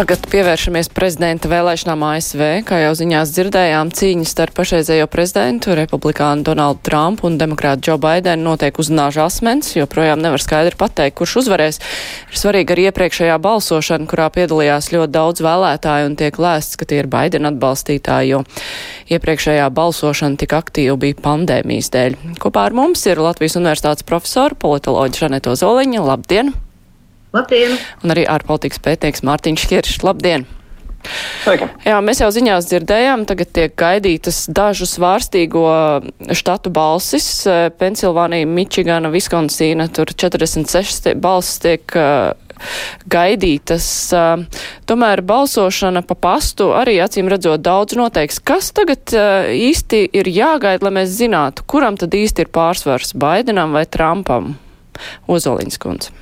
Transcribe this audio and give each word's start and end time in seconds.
Tagad 0.00 0.22
pievēršamies 0.32 0.88
prezidenta 0.96 1.44
vēlēšanām 1.50 2.00
ASV. 2.08 2.40
Kā 2.64 2.78
jau 2.80 2.92
ziņās 2.96 3.34
dzirdējām, 3.36 3.90
cīņas 3.92 4.30
starp 4.32 4.54
pašreizējo 4.56 5.04
prezidentu, 5.12 5.74
republikānu 5.76 6.40
Donaldu 6.46 6.80
Trumpu 6.88 7.26
un 7.28 7.36
demokrātu 7.36 7.84
Džo 7.84 7.96
Baidenu 8.00 8.46
notiek 8.46 8.80
uz 8.80 8.88
nāža 8.88 9.26
asmens, 9.28 9.74
joprojām 9.76 10.22
nevar 10.24 10.40
skaidri 10.40 10.78
pateikt, 10.80 11.18
kurš 11.18 11.34
uzvarēs. 11.42 11.80
Ir 12.32 12.40
svarīgi 12.40 12.72
arī 12.72 12.86
iepriekšējā 12.88 13.36
balsošana, 13.44 14.08
kurā 14.08 14.30
piedalījās 14.38 14.88
ļoti 14.94 15.14
daudz 15.18 15.44
vēlētāju 15.44 16.08
un 16.08 16.16
tiek 16.22 16.40
lēsts, 16.40 16.80
ka 16.80 16.88
tie 16.88 17.02
ir 17.02 17.10
Baidena 17.12 17.52
atbalstītāji, 17.52 18.32
jo 18.32 18.40
iepriekšējā 19.12 19.68
balsošana 19.68 20.40
tik 20.40 20.56
aktīva 20.62 20.96
bija 21.04 21.20
pandēmijas 21.28 21.92
dēļ. 21.92 22.18
Kopā 22.40 22.70
ar 22.70 22.80
mums 22.80 23.04
ir 23.04 23.20
Latvijas 23.20 23.60
Universitātes 23.60 24.08
profesora 24.08 24.56
politoloģa 24.56 25.26
Žaneto 25.26 25.60
Zoliņa. 25.60 26.08
Labdien! 26.08 26.56
Labdien! 27.30 27.76
Un 28.02 28.10
arī 28.10 28.24
ārpolitikas 28.26 28.80
pētnieks 28.82 29.22
Mārtiņš 29.26 29.66
Kiršs. 29.70 30.00
Labdien! 30.02 30.48
Sveiki. 31.44 31.68
Jā, 31.86 31.96
mēs 32.04 32.18
jau 32.20 32.28
ziņās 32.34 32.66
dzirdējām, 32.68 33.22
tagad 33.28 33.52
tiek 33.56 33.72
gaidītas 33.78 34.42
dažu 34.52 34.84
svārstīgo 34.90 35.62
štatu 36.36 36.72
balsis. 36.74 37.28
Pensilvānija, 37.80 38.48
Mičigana, 38.50 39.08
Viskonsīna, 39.14 39.88
tur 39.94 40.12
46 40.12 41.14
balsis 41.22 41.62
tiek 41.62 41.96
gaidītas. 43.10 43.86
Tomēr 44.90 45.22
balsošana 45.24 46.02
pa 46.04 46.18
pastu 46.18 46.72
arī 46.76 46.98
acīm 47.00 47.30
redzot 47.32 47.62
daudz 47.64 47.96
noteiks. 47.96 48.42
Kas 48.44 48.68
tagad 48.76 49.14
īsti 49.14 50.02
ir 50.20 50.28
jāgaida, 50.28 50.84
lai 50.84 50.98
mēs 51.00 51.14
zinātu, 51.16 51.64
kuram 51.64 51.96
tad 52.00 52.12
īsti 52.12 52.44
ir 52.44 52.52
pārsvars- 52.52 53.14
Baidenam 53.22 53.72
vai 53.72 53.86
Trumpam? 53.86 54.58
Ozoliņas 55.30 55.80
kundze. 55.80 56.12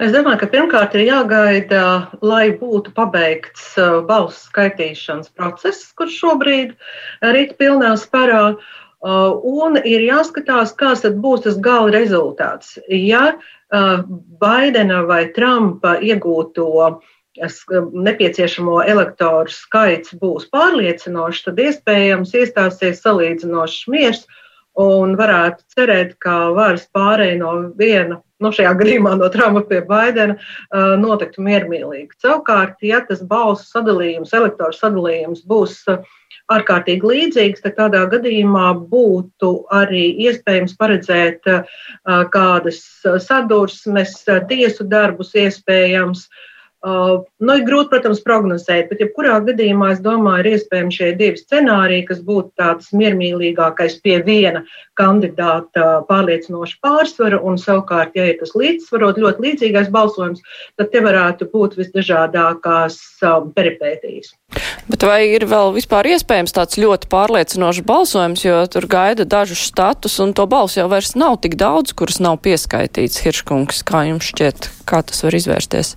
Es 0.00 0.12
domāju, 0.14 0.40
ka 0.42 0.50
pirmkārt 0.52 0.96
ir 0.98 1.06
jāgaida, 1.06 1.84
lai 2.24 2.50
būtu 2.60 2.94
pabeigts 2.96 3.72
uh, 3.78 4.00
balsu 4.06 4.48
skaitīšanas 4.48 5.32
process, 5.36 5.88
kurš 5.98 6.18
šobrīd 6.22 6.74
rīt 7.36 7.56
pilnā 7.60 7.94
sparā. 8.00 8.44
Uh, 9.00 9.32
un 9.48 9.78
ir 9.80 10.02
jāskatās, 10.04 10.74
kāds 10.76 11.06
būs 11.24 11.46
tas 11.46 11.56
gala 11.64 11.92
rezultāts. 11.94 12.76
Ja 12.88 13.30
uh, 13.36 14.02
Baidena 14.42 15.00
vai 15.08 15.22
Trumpa 15.36 15.96
iegūto 16.04 17.00
nepieciešamo 17.38 18.82
elektoru 18.84 19.48
skaits 19.54 20.12
būs 20.20 20.48
pārliecinošs, 20.52 21.44
tad 21.46 21.60
iespējams 21.62 22.34
iestāsies 22.34 23.00
salīdzinošs 23.04 23.86
miers 23.88 24.26
un 24.80 25.14
varētu 25.18 25.64
cerēt, 25.74 26.16
ka 26.22 26.50
varas 26.56 26.86
pārēj 26.94 27.36
no 27.40 27.54
viena 27.78 28.20
nu, 28.40 28.52
šajā 28.54 28.72
gadījumā 28.80 29.16
no 29.20 29.28
Trumpa 29.32 29.62
pie 29.68 29.82
Baidena, 29.88 30.38
notiktu 31.00 31.44
miermīlīgi. 31.44 32.16
Savukārt, 32.22 32.78
ja 32.86 33.02
tas 33.08 33.20
balsu 33.28 33.68
sadalījums, 33.68 34.32
elektoru 34.36 34.76
sadalījums 34.76 35.44
būs 35.50 35.82
ārkārtīgi 36.50 37.10
līdzīgs, 37.12 37.62
tad 37.66 37.76
tādā 37.76 38.06
gadījumā 38.10 38.72
būtu 38.90 39.52
arī 39.76 40.06
iespējams 40.26 40.72
paredzēt 40.80 41.46
kādas 42.32 42.80
sadursmes, 43.28 44.16
tiesu 44.48 44.88
darbus 44.88 45.36
iespējams. 45.38 46.24
Uh, 46.30 46.46
nu, 46.80 47.54
ir 47.58 47.64
grūti, 47.66 47.90
protams, 47.92 48.22
prognozēt, 48.24 48.88
bet 48.88 49.02
jebkurā 49.04 49.36
gadījumā 49.44 49.90
es 49.92 50.00
domāju, 50.00 50.46
ir 50.46 50.56
iespējams 50.56 50.96
šie 50.96 51.10
divi 51.18 51.36
scenāriji, 51.36 52.06
kas 52.08 52.22
būtu 52.24 52.54
tāds 52.56 52.88
miermīlīgākais 52.96 53.98
pie 54.00 54.16
viena 54.24 54.62
kandidāta 54.96 56.00
pārliecinoša 56.08 56.78
pārsvara, 56.80 57.40
un 57.44 57.60
savukārt, 57.60 58.16
ja 58.16 58.30
ir 58.30 58.40
tas 58.40 58.54
līdzsvarot, 58.56 59.20
ļoti 59.20 59.44
līdzīgais 59.44 59.92
balsojums, 59.92 60.40
tad 60.80 60.88
te 60.94 61.04
varētu 61.04 61.50
būt 61.52 61.76
visdažādākās 61.80 62.96
um, 63.28 63.52
peripētīs. 63.56 64.32
Bet 64.90 65.04
vai 65.06 65.20
ir 65.30 65.44
vēl 65.52 65.76
vispār 65.76 66.08
iespējams 66.16 66.56
tāds 66.56 66.80
ļoti 66.80 67.12
pārliecinošs 67.12 67.84
balsojums, 67.86 68.42
jo 68.48 68.64
tur 68.72 68.88
gaida 68.90 69.28
dažus 69.28 69.68
status, 69.68 70.16
un 70.24 70.32
to 70.32 70.48
balsu 70.50 70.80
jau 70.80 70.88
vairs 70.90 71.12
nav 71.12 71.38
tik 71.44 71.60
daudz, 71.60 71.92
kuras 71.92 72.18
nav 72.24 72.40
pieskaitīts 72.40 73.20
Hirškungs, 73.20 73.84
kā 73.84 74.06
jums 74.08 74.32
šķiet, 74.32 74.72
kā 74.88 75.04
tas 75.04 75.24
var 75.28 75.36
izvērsties? 75.36 75.96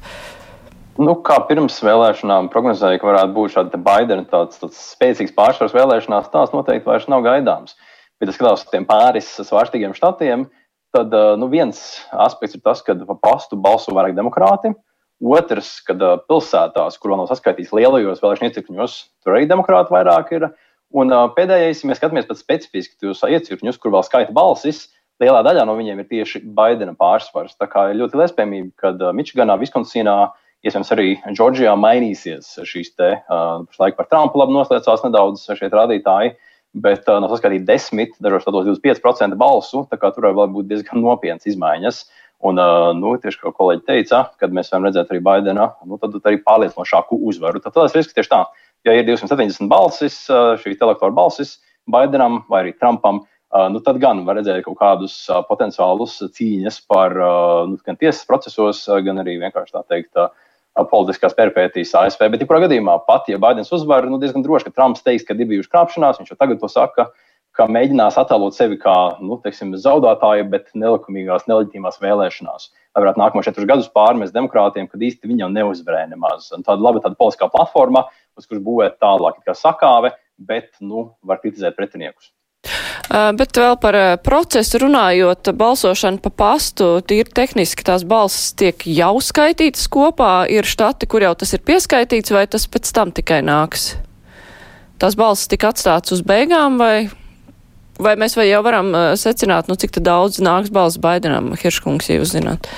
Nu, 0.93 1.15
kā 1.25 1.39
pirms 1.47 1.79
vēlēšanām 1.81 2.51
prognozēja, 2.53 2.99
ka 3.01 3.07
varētu 3.07 3.33
būt 3.33 3.53
šāda 3.55 3.79
Baidena 3.81 4.27
tāds, 4.29 4.59
tāds 4.61 4.77
spēcīgs 4.93 5.33
pārsvars 5.33 5.73
vēlēšanās, 5.73 6.29
tās 6.29 6.51
noteikti 6.53 6.85
vairs 6.85 7.07
nav 7.09 7.23
gaidāms. 7.25 7.73
Bet, 8.21 8.29
ja 8.29 8.35
skatās 8.35 8.61
uz 8.61 8.69
tiem 8.69 8.85
pāris 8.85 9.31
svārstīgiem 9.41 9.95
štatiem, 9.97 10.45
tad 10.93 11.15
nu, 11.41 11.47
viens 11.49 11.79
aspekts 12.13 12.59
ir 12.59 12.61
tas, 12.61 12.83
ka 12.85 12.93
pa 13.07 13.15
pastu 13.17 13.57
balso 13.57 13.95
vairāk 13.95 14.13
demokrāti. 14.19 14.75
Otrs, 15.23 15.79
kad 15.87 16.03
pilsētās, 16.29 16.99
kur 17.01 17.13
vēl 17.13 17.23
nav 17.23 17.31
saskaitīts 17.31 17.73
lielajos 17.73 18.21
vēlēšanu 18.21 18.51
iecirkņos, 18.51 18.99
tur 19.25 19.33
arī 19.33 19.49
demokrāti 19.49 19.95
vairāk 19.95 20.29
ir. 20.37 20.47
Un 20.93 21.09
pēdējais, 21.33 21.81
ja 21.81 21.89
mēs 21.89 22.01
skatāmies 22.03 22.29
pēc 22.29 22.43
specifiski 22.43 22.99
tos 23.01 23.25
iecirkņus, 23.25 23.81
kur 23.81 23.95
vēl 23.95 24.05
skaita 24.05 24.35
balsis, 24.35 24.91
lielā 25.23 25.41
daļā 25.41 25.65
no 25.65 25.73
viņiem 25.79 26.03
ir 26.03 26.09
tieši 26.11 26.45
Baidena 26.53 26.93
pārsvars. 26.99 27.57
Tā 27.57 27.65
kā 27.71 27.89
ir 27.89 28.03
ļoti 28.03 28.21
iespējams, 28.27 28.73
ka 28.77 28.93
Mičiganā, 29.15 29.57
Viskonsīnā, 29.57 30.17
Iespējams, 30.63 30.91
arī 30.95 31.07
Džordžijā 31.35 31.73
mainīsies 31.75 32.53
šīs 32.63 32.93
te, 32.95 33.09
pašlaik 33.27 33.97
par 33.97 34.07
Trumpu 34.07 34.39
labi 34.39 34.55
noslēdzās 34.55 35.03
nedaudz 35.03 35.43
šie 35.59 35.67
rādītāji, 35.67 36.37
bet 36.85 37.09
no 37.19 37.27
saskatīt 37.27 37.65
10, 37.67 38.15
dažos 38.23 38.47
gados 38.47 38.69
25% 38.69 39.35
balsu, 39.39 39.83
tā 39.91 39.99
kā 39.99 40.13
tur 40.15 40.29
var 40.31 40.51
būt 40.53 40.69
diezgan 40.69 41.03
nopietnas 41.03 41.49
izmaiņas. 41.51 42.03
Un, 42.43 42.59
nu, 42.99 43.11
tieši 43.23 43.39
kā 43.39 43.51
kolēģi 43.55 43.85
teica, 43.87 44.23
kad 44.39 44.55
mēs 44.55 44.71
varam 44.71 44.89
redzēt 44.89 45.11
arī 45.13 45.21
Baidena, 45.23 45.69
nu, 45.87 45.95
tad 45.99 46.17
arī 46.27 46.41
pārliecinošāku 46.43 47.21
uzvaru. 47.29 47.61
Tad 47.63 47.75
tas 47.77 47.95
ir 47.95 48.09
tieši 48.09 48.31
tā, 48.31 48.41
ja 48.87 48.95
ir 48.99 49.05
270 49.07 49.69
balsis, 49.71 50.17
šīs 50.63 50.83
elektoru 50.83 51.15
balsis 51.15 51.55
Baidenam 51.87 52.41
vai 52.51 52.65
arī 52.65 52.73
Trumpam, 52.75 53.21
nu, 53.71 53.83
tad 53.85 53.99
gan 54.03 54.23
var 54.27 54.39
redzēt 54.39 54.63
kaut 54.65 54.79
kādus 54.79 55.15
potenciālus 55.47 56.17
cīņas 56.35 56.81
par 56.91 57.15
nu, 57.69 57.79
gan 57.85 57.99
tiesas 57.99 58.23
procesos, 58.27 58.83
gan 59.05 59.23
arī 59.23 59.37
vienkārši 59.43 59.77
tā 59.77 59.83
teikt, 59.91 60.19
politiskās 60.77 61.35
perpētīs 61.37 61.93
ASV. 61.97 62.25
Bet, 62.33 62.41
jebkurā 62.41 62.63
gadījumā, 62.65 62.97
pat 63.07 63.29
ja 63.29 63.39
Baidens 63.41 63.71
uzvar, 63.75 64.07
nu, 64.09 64.17
diezgan 64.21 64.45
droši, 64.45 64.69
ka 64.69 64.79
Trumps 64.79 65.05
teiks, 65.05 65.25
ka 65.27 65.37
ir 65.37 65.49
bijuši 65.51 65.69
krāpšanās, 65.69 66.19
viņš 66.19 66.33
jau 66.33 66.39
tagad 66.39 66.61
to 66.61 66.69
saka, 66.71 67.11
ka 67.53 67.67
mēģinās 67.69 68.17
attēlot 68.17 68.57
sevi 68.57 68.79
kā 68.81 68.95
nu, 69.21 69.37
teiksim, 69.43 69.75
zaudētāju, 69.77 70.47
bet 70.49 70.71
nelikumīgās, 70.73 71.45
neleģitīmās 71.49 72.01
vēlēšanās. 72.01 72.69
Lai 72.95 73.03
varētu 73.05 73.21
nākamos 73.21 73.49
četrus 73.49 73.69
gadus 73.69 73.91
pārmest 73.93 74.33
demokrātiem, 74.33 74.89
kad 74.89 75.05
īsti 75.05 75.29
viņi 75.29 75.45
jau 75.45 75.51
neuzvarēja 75.53 76.09
nemaz. 76.15 76.49
Un 76.57 76.65
tāda 76.65 76.81
laba 76.81 77.03
tāda 77.03 77.19
politiskā 77.19 77.51
platforma, 77.53 78.07
uz 78.39 78.49
kuras 78.49 78.65
būvēt 78.65 78.97
tālāk, 79.03 79.43
kā 79.45 79.53
sakāve, 79.57 80.15
bet 80.41 80.73
nu, 80.81 81.11
var 81.21 81.41
kritizēt 81.43 81.77
pretiniekus. 81.77 82.33
Bet 83.13 83.53
vēl 83.53 83.75
par 83.77 83.95
procesu 84.25 84.79
runājot, 84.81 85.51
balsošana 85.53 86.17
pa 86.23 86.31
pastu, 86.33 86.87
tīri 87.05 87.29
tehniski 87.29 87.85
tās 87.85 88.01
balsis 88.09 88.55
tiek 88.57 88.81
jau 88.89 89.11
skaitītas 89.21 89.85
kopā, 89.93 90.47
ir 90.49 90.65
štati, 90.65 91.05
kur 91.05 91.21
jau 91.21 91.35
tas 91.37 91.53
ir 91.53 91.61
pieskaitīts, 91.61 92.33
vai 92.33 92.47
tas 92.49 92.65
pēc 92.65 92.89
tam 92.89 93.11
tikai 93.13 93.43
nāks? 93.45 93.91
Tās 94.97 95.13
balsis 95.19 95.51
tika 95.51 95.69
atstāts 95.69 96.15
uz 96.15 96.25
beigām, 96.25 96.81
vai, 96.81 97.05
vai 98.01 98.15
mēs 98.17 98.33
vai 98.39 98.47
jau 98.47 98.63
varam 98.65 98.89
secināt, 99.21 99.69
nu 99.69 99.77
cik 99.77 100.01
daudz 100.01 100.41
nāks 100.41 100.73
balss 100.73 100.97
Baidenam, 100.97 101.53
Hirškungs, 101.53 102.09
ja 102.09 102.17
jūs 102.17 102.33
zināt? 102.33 102.71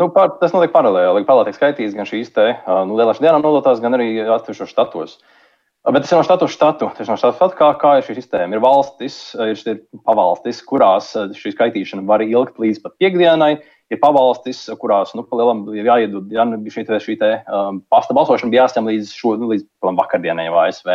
Nu, 0.00 0.08
pār, 0.16 0.32
tas 0.40 0.56
notiek 0.56 0.72
paralēli. 0.72 1.26
Paralēli 1.28 1.52
tiek 1.52 1.60
skaitīts 1.60 1.98
gan 1.98 2.08
šīs 2.08 2.32
te, 2.32 2.54
nu, 2.88 2.96
lielās 2.96 3.20
dienām 3.20 3.44
nodotās, 3.44 3.84
gan 3.84 4.00
arī 4.00 4.14
atsevišķos 4.24 4.72
štatos. 4.72 5.18
Uh, 5.20 5.43
Bet 5.84 6.00
tas 6.00 6.14
ir 6.14 6.16
no 6.16 6.24
štatu 6.24 6.46
uz 6.48 6.54
štatu. 6.54 6.86
Tas 6.96 7.04
ir 7.04 7.12
no 7.12 7.18
štatu 7.20 7.36
štatu, 7.36 7.56
kā, 7.58 7.66
kā 7.76 7.90
ir 7.98 8.06
šī 8.06 8.14
sistēma. 8.16 8.56
Ir 8.56 8.62
valstis, 8.64 9.16
ir, 9.36 9.58
ir 9.68 9.82
pavalstis, 10.08 10.62
kurās 10.64 11.10
eh, 11.12 11.34
šī 11.36 11.52
skaitīšana 11.52 12.06
var 12.08 12.24
ilgt 12.24 12.56
līdz 12.62 12.80
pat 12.86 12.94
piekdienai. 13.02 13.58
Ir 13.92 14.00
pavalstis, 14.00 14.62
kurās 14.80 15.12
nu, 15.12 15.26
lielam, 15.28 15.60
ir 15.76 15.84
jāiedod 15.84 16.32
ja, 16.32 16.46
šī, 16.72 16.86
te, 16.88 16.96
šī 17.04 17.18
te, 17.20 17.28
um, 17.52 17.82
pasta 17.92 18.16
balsošana, 18.16 18.48
bija 18.54 18.64
jāsņem 18.64 18.88
līdz, 18.88 19.12
šo, 19.12 19.34
nu, 19.42 19.50
līdz 19.52 19.68
palam, 19.84 20.00
vakardienai 20.00 20.48
ASV. 20.48 20.88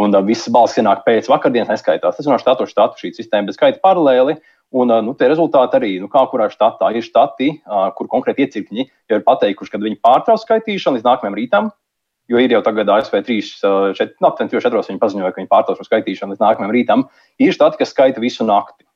Un 0.00 0.16
uh, 0.16 0.24
visas 0.24 0.48
balss 0.56 0.80
ienāk 0.80 1.04
pēc 1.04 1.28
vakardienas, 1.28 1.74
neskaitās. 1.74 2.16
Tas 2.16 2.24
ir 2.24 2.32
no 2.32 2.40
štatu 2.40 2.64
uz 2.64 2.72
štatu 2.72 3.04
šī 3.04 3.12
sistēma, 3.20 3.50
bet 3.50 3.60
skaita 3.60 3.84
paralēli. 3.84 4.38
Un 4.72 4.88
uh, 4.88 5.04
nu, 5.04 5.12
tie 5.20 5.28
rezultāti 5.28 5.76
arī, 5.76 5.94
nu, 6.00 6.08
kā 6.08 6.24
kurā 6.32 6.48
štatā 6.48 6.94
ir 6.96 7.04
štati, 7.04 7.58
uh, 7.68 7.90
kur 7.92 8.08
konkrēti 8.08 8.48
iecirkņi 8.48 8.88
jau 8.88 9.20
ir 9.20 9.28
pateikuši, 9.28 9.76
ka 9.76 9.84
viņi 9.84 10.00
pārtrauc 10.00 10.40
skaitīšanu 10.48 10.96
līdz 10.96 11.10
nākamajam 11.12 11.42
rītam. 11.44 11.74
Jo 12.32 12.40
ir 12.40 12.54
jau 12.54 12.62
tagad 12.64 12.88
ASV 12.88 13.18
3, 13.26 13.52
4, 13.98 14.16
no, 14.24 14.30
4 14.40 14.82
viņi 14.88 15.00
paziņoja, 15.02 15.32
ka 15.34 15.42
viņi 15.42 15.50
pārtos 15.50 15.76
šo 15.76 15.84
skaitīšanu 15.84 16.32
līdz 16.32 16.40
nākamajam 16.40 16.72
rītam. 16.72 17.06
Ir 17.42 17.52
štati, 17.52 17.80
kas 17.80 17.92
skaita 17.92 18.22
visu 18.22 18.46
nakti. 18.48 18.86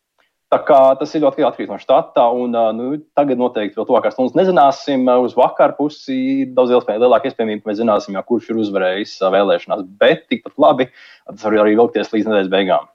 Tā 0.48 0.62
kā 0.64 0.78
tas 0.96 1.10
ir 1.12 1.20
ļoti 1.26 1.44
atkarīgs 1.44 1.68
no 1.68 1.76
štata, 1.76 2.22
un 2.32 2.54
nu, 2.78 2.86
tagad 3.18 3.36
noteikti 3.36 3.76
vēl 3.76 3.84
tuvākās 3.90 4.14
stundas 4.16 4.36
nezināsim. 4.38 5.04
Uz 5.20 5.34
vakar 5.36 5.74
pusi 5.76 6.16
ir 6.46 6.54
daudz 6.56 6.72
lielāka 6.72 7.28
iespējamība, 7.28 7.66
ka 7.66 7.68
mēs 7.68 7.82
zināsim, 7.82 8.16
jau, 8.16 8.24
kurš 8.30 8.48
ir 8.48 8.62
uzvarējis 8.64 9.18
vēlēšanās. 9.34 9.84
Bet 10.00 10.24
tikpat 10.32 10.56
labi 10.56 10.88
tas 10.88 11.44
var 11.44 11.58
arī 11.66 11.76
vilkties 11.76 12.14
līdz 12.14 12.30
nedēļas 12.30 12.54
beigām. 12.54 12.88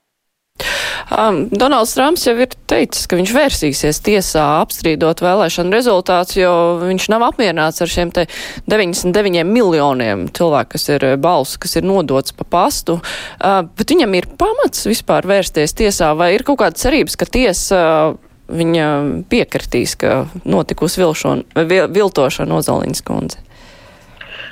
Um, 1.12 1.50
Donalds 1.52 1.94
Trumps 1.98 2.24
jau 2.28 2.36
ir 2.40 2.54
teicis, 2.70 3.08
ka 3.10 3.18
viņš 3.20 3.34
vērsīsies 3.36 4.02
tiesā 4.06 4.44
apstrīdot 4.62 5.24
vēlēšanu 5.24 5.74
rezultātus, 5.76 6.38
jo 6.40 6.54
viņš 6.82 7.10
nav 7.12 7.28
apmierināts 7.28 7.84
ar 7.84 7.92
šiem 7.92 8.14
te 8.16 8.26
99 8.72 9.44
miljoniem 9.50 10.28
cilvēku, 10.34 10.76
kas 10.78 10.90
ir 10.96 11.08
balss, 11.22 11.60
kas 11.62 11.78
ir 11.80 11.88
nodots 11.88 12.36
pa 12.38 12.48
pastu. 12.58 13.00
Uh, 13.40 13.64
bet 13.78 13.92
viņam 13.96 14.20
ir 14.20 14.30
pamats 14.40 14.88
vispār 14.88 15.28
vērsties 15.30 15.76
tiesā, 15.78 16.14
vai 16.18 16.34
ir 16.38 16.48
kaut 16.48 16.62
kāda 16.64 16.80
cerības, 16.80 17.20
ka 17.20 17.28
tiesa 17.28 17.82
uh, 17.84 18.22
viņa 18.54 18.88
piekritīs, 19.32 19.96
ka 20.00 20.24
notikusi 20.46 21.02
vilšana, 21.02 21.66
vil, 21.68 21.88
viltošana 21.94 22.60
Ozoliņas 22.60 23.04
kundze? 23.08 23.44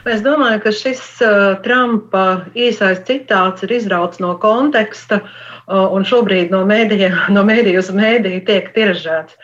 Es 0.01 0.24
domāju, 0.25 0.63
ka 0.63 0.71
šis 0.74 1.01
uh, 1.21 1.59
Trumpa 1.62 2.48
īsais 2.57 3.03
citāts 3.06 3.62
ir 3.68 3.75
izrauts 3.75 4.18
no 4.24 4.31
konteksta 4.42 5.19
uh, 5.21 5.92
un 5.94 6.07
šobrīd 6.09 6.50
no 6.50 6.63
mēdījiem, 6.65 7.13
no 7.36 7.44
mēdīju 7.45 7.83
uz 7.83 7.92
mēdīju 7.94 8.42
tiek 8.48 8.71
tiražēts. 8.74 9.38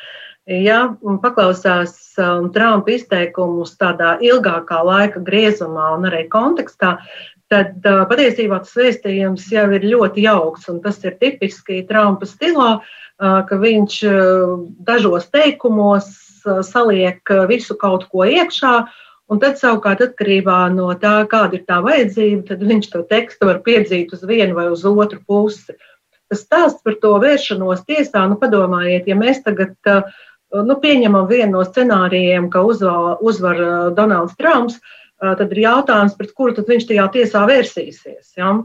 Ja 0.48 0.96
paklausās 1.22 1.94
um, 2.18 2.50
Trumpa 2.56 2.96
izteikumus 2.96 3.76
tādā 3.78 4.16
ilgākā 4.24 4.82
laika 4.88 5.22
griezumā 5.22 5.92
un 6.00 6.10
arī 6.10 6.24
kontekstā, 6.34 6.96
tad 7.54 7.78
uh, 7.86 8.08
patiesībā 8.10 8.64
tas 8.64 8.74
vēstījums 8.80 9.52
jau 9.54 9.70
ir 9.78 9.86
ļoti 9.86 10.26
jauks. 10.26 10.72
Tas 10.82 11.04
ir 11.06 11.20
tipiski 11.22 11.84
Trumpa 11.86 12.26
stilā, 12.26 12.80
ka 13.18 13.58
viņš 13.58 13.94
dažos 14.86 15.24
teikumos 15.34 16.06
saliek 16.62 17.32
visu 17.50 17.74
kaut 17.82 18.04
ko 18.12 18.28
iekšā 18.30 18.76
Un 19.28 19.42
tad, 19.44 19.58
savukārt, 19.60 20.00
atkarībā 20.06 20.58
no 20.72 20.88
tā, 21.02 21.18
kāda 21.28 21.58
ir 21.60 21.66
tā 21.68 21.82
vajadzība, 21.84 22.46
tad 22.48 22.62
viņš 22.64 22.88
to 22.94 23.04
tekstu 23.10 23.50
var 23.50 23.60
piedzīt 23.66 24.14
uz 24.16 24.24
vienu 24.24 24.56
vai 24.56 24.70
uz 24.72 24.86
otru 24.88 25.20
pusi. 25.28 25.76
Tas 26.32 26.44
stāsts 26.44 26.84
par 26.84 26.96
to 27.02 27.14
vēršanos 27.24 27.84
tiesā, 27.88 28.24
nu, 28.32 28.38
padomājiet, 28.40 29.08
ja 29.08 29.18
mēs 29.20 29.44
tagad 29.44 29.76
nu, 29.88 30.78
pieņemam 30.80 31.28
vienu 31.28 31.58
no 31.58 31.66
scenārijiem, 31.68 32.48
ka 32.52 32.64
uzvar, 32.68 33.20
uzvar 33.20 33.60
Donalds 33.96 34.36
Trumps, 34.40 34.80
tad 35.20 35.52
ir 35.52 35.64
jautājums, 35.66 36.16
pret 36.16 36.34
kuru 36.38 36.56
tad 36.56 36.72
viņš 36.72 36.88
tajā 36.88 37.08
tiesā 37.16 37.44
vērsīsies. 37.50 38.34
Ja? 38.40 38.56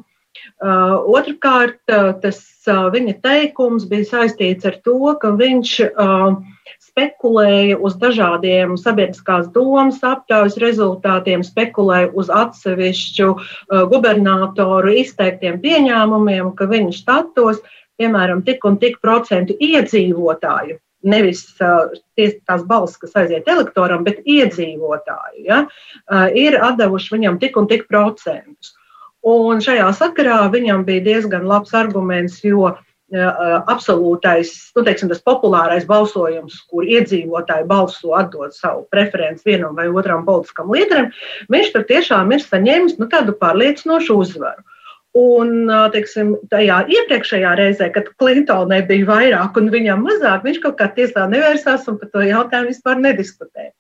Otrakārt, 0.63 1.81
tas 2.23 2.43
viņa 2.67 3.19
teikums 3.25 3.87
bija 3.91 4.11
saistīts 4.15 4.67
ar 4.69 4.79
to, 4.87 4.99
ka 5.23 5.35
viņš 5.39 5.75
spekulēja 6.93 7.79
uz 7.81 7.97
dažādiem 8.01 8.77
sabiedriskās 8.77 9.49
domas 9.55 10.03
aptaujas 10.05 10.59
rezultātiem, 10.61 11.45
spekulēja 11.45 12.13
uz 12.13 12.29
atsevišķu 12.29 13.29
uh, 13.33 13.85
gubernatoru 13.89 14.93
izteiktiem 15.01 15.61
pieņēmumiem, 15.65 16.53
ka 16.59 16.69
viņu 16.69 16.93
štatos, 17.01 17.63
piemēram, 18.01 18.45
tik 18.45 18.65
un 18.69 18.77
tik 18.83 19.01
procentu 19.01 19.57
iedzīvotāju 19.57 20.79
nevis 21.03 21.47
uh, 21.65 21.91
tās 22.47 22.63
balss, 22.69 23.01
kas 23.01 23.17
aiziet 23.19 23.49
elektoram, 23.51 24.05
bet 24.07 24.21
iedzīvotāji 24.29 25.49
ja, 25.49 25.65
uh, 25.65 26.29
ir 26.29 26.61
atdevuši 26.61 27.17
viņam 27.17 27.41
tik 27.43 27.57
un 27.59 27.73
tik 27.73 27.89
procentus. 27.89 28.77
Un 29.23 29.63
šajā 29.63 29.87
sakarā 29.95 30.45
viņam 30.51 30.85
bija 30.85 31.03
diezgan 31.07 31.47
labs 31.47 31.75
arguments, 31.79 32.41
jo 32.45 32.69
uh, 32.69 32.81
absolūtais, 33.13 34.51
nu, 34.77 34.85
teiksim, 34.87 35.11
tas 35.13 35.21
populārais 35.21 35.85
balsojums, 35.89 36.63
kur 36.71 36.87
iedzīvotāji 36.89 37.67
balso, 37.69 38.15
atdod 38.17 38.55
savu 38.57 38.87
preferenci 38.91 39.45
vienam 39.51 39.77
vai 39.77 39.89
otram 39.93 40.25
politiskam 40.25 40.73
līderim, 40.73 41.11
viņš 41.53 41.73
tur 41.75 41.85
tiešām 41.89 42.33
ir 42.33 42.41
saņēmis 42.45 42.97
nu, 42.99 43.09
tādu 43.13 43.37
pārliecinošu 43.37 44.17
uzvaru. 44.17 44.65
Un, 45.13 45.69
teiksim, 45.93 46.39
tajā 46.49 46.79
iepriekšējā 46.89 47.53
reizē, 47.59 47.91
kad 47.93 48.09
Klintonai 48.17 48.81
bija 48.89 49.11
vairāk 49.11 49.59
un 49.61 49.69
viņam 49.75 50.07
mazāk, 50.07 50.41
viņš 50.47 50.63
kaut 50.63 50.79
kā 50.79 50.89
tiesā 50.97 51.27
nevērsās 51.29 51.85
un 51.93 51.99
par 52.01 52.09
to 52.15 52.25
jautājumu 52.25 52.73
vispār 52.73 53.03
nediskutēja. 53.05 53.75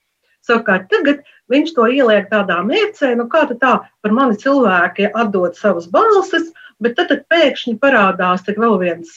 Savukārt 0.44 0.90
tagad 0.92 1.22
viņš 1.48 1.72
to 1.76 1.86
ieliek 1.88 2.28
tādā 2.28 2.58
mērcē, 2.66 3.14
nu 3.16 3.30
kā 3.32 3.46
tā 3.48 3.78
par 3.80 4.12
mani 4.12 4.36
cilvēki 4.36 5.08
atdod 5.14 5.56
savas 5.56 5.86
balsis, 5.88 6.50
Bet 6.82 6.96
tad, 6.98 7.10
tad 7.12 7.26
pēkšņi 7.30 7.76
parādās 7.82 8.42
vēl 8.46 8.78
viens, 8.80 9.12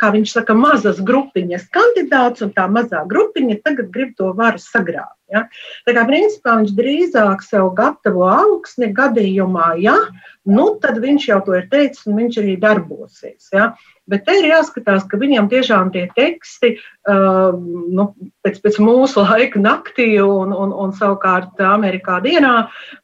kā 0.00 0.12
viņš 0.14 0.36
saka, 0.38 0.56
mazas 0.56 1.02
grupiņas 1.04 1.66
kandidāts, 1.74 2.44
un 2.46 2.54
tā 2.56 2.64
mazā 2.72 3.04
grupiņa 3.10 3.60
tagad 3.66 3.90
grib 3.92 4.14
to 4.18 4.32
varu 4.38 4.62
sagrābt. 4.62 5.18
Ja? 5.32 5.46
Tā 5.86 5.94
kā 5.96 6.04
principā 6.08 6.58
viņš 6.60 6.74
drīzāk 6.76 7.42
sev 7.46 7.70
gatavo 7.78 8.26
augsni 8.28 8.90
gadījumā, 8.94 9.74
ja, 9.80 9.96
nu 10.44 10.66
tad 10.82 11.00
viņš 11.00 11.28
jau 11.30 11.40
to 11.46 11.56
ir 11.56 11.66
teicis 11.72 12.04
un 12.08 12.18
viņš 12.20 12.40
arī 12.42 12.56
darbosies. 12.60 13.48
Ja? 13.54 13.72
Bet 14.10 14.26
te 14.26 14.36
ir 14.36 14.50
jāskatās, 14.50 15.06
ka 15.08 15.16
viņam 15.20 15.48
tiešām 15.48 15.90
tie 15.94 16.04
teksti 16.12 16.74
uh, 16.76 17.56
nu, 17.56 18.10
pēc, 18.44 18.60
pēc 18.66 18.78
mūsu 18.84 19.24
laika 19.30 19.62
naktī 19.64 20.10
un, 20.20 20.52
un, 20.52 20.76
un 20.84 20.92
savukārt 20.96 21.60
Amerikā 21.64 22.20
dienā 22.24 22.54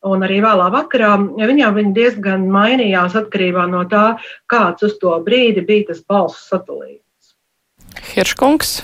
un 0.05 0.28
arī 0.28 0.43
vēlā 0.44 0.69
vakarā, 0.76 1.14
viņam 1.40 1.81
viņi 1.81 1.96
diezgan 1.96 2.49
mainījās 2.52 3.16
atkarībā 3.23 3.64
no 3.73 3.87
tā, 3.88 4.06
kāds 4.50 4.84
uz 4.90 4.99
to 5.00 5.16
brīdi 5.25 5.64
bija 5.64 5.90
tas 5.94 6.05
balsu 6.05 6.44
satelīts. 6.52 7.37
Hirškungs. 8.12 8.81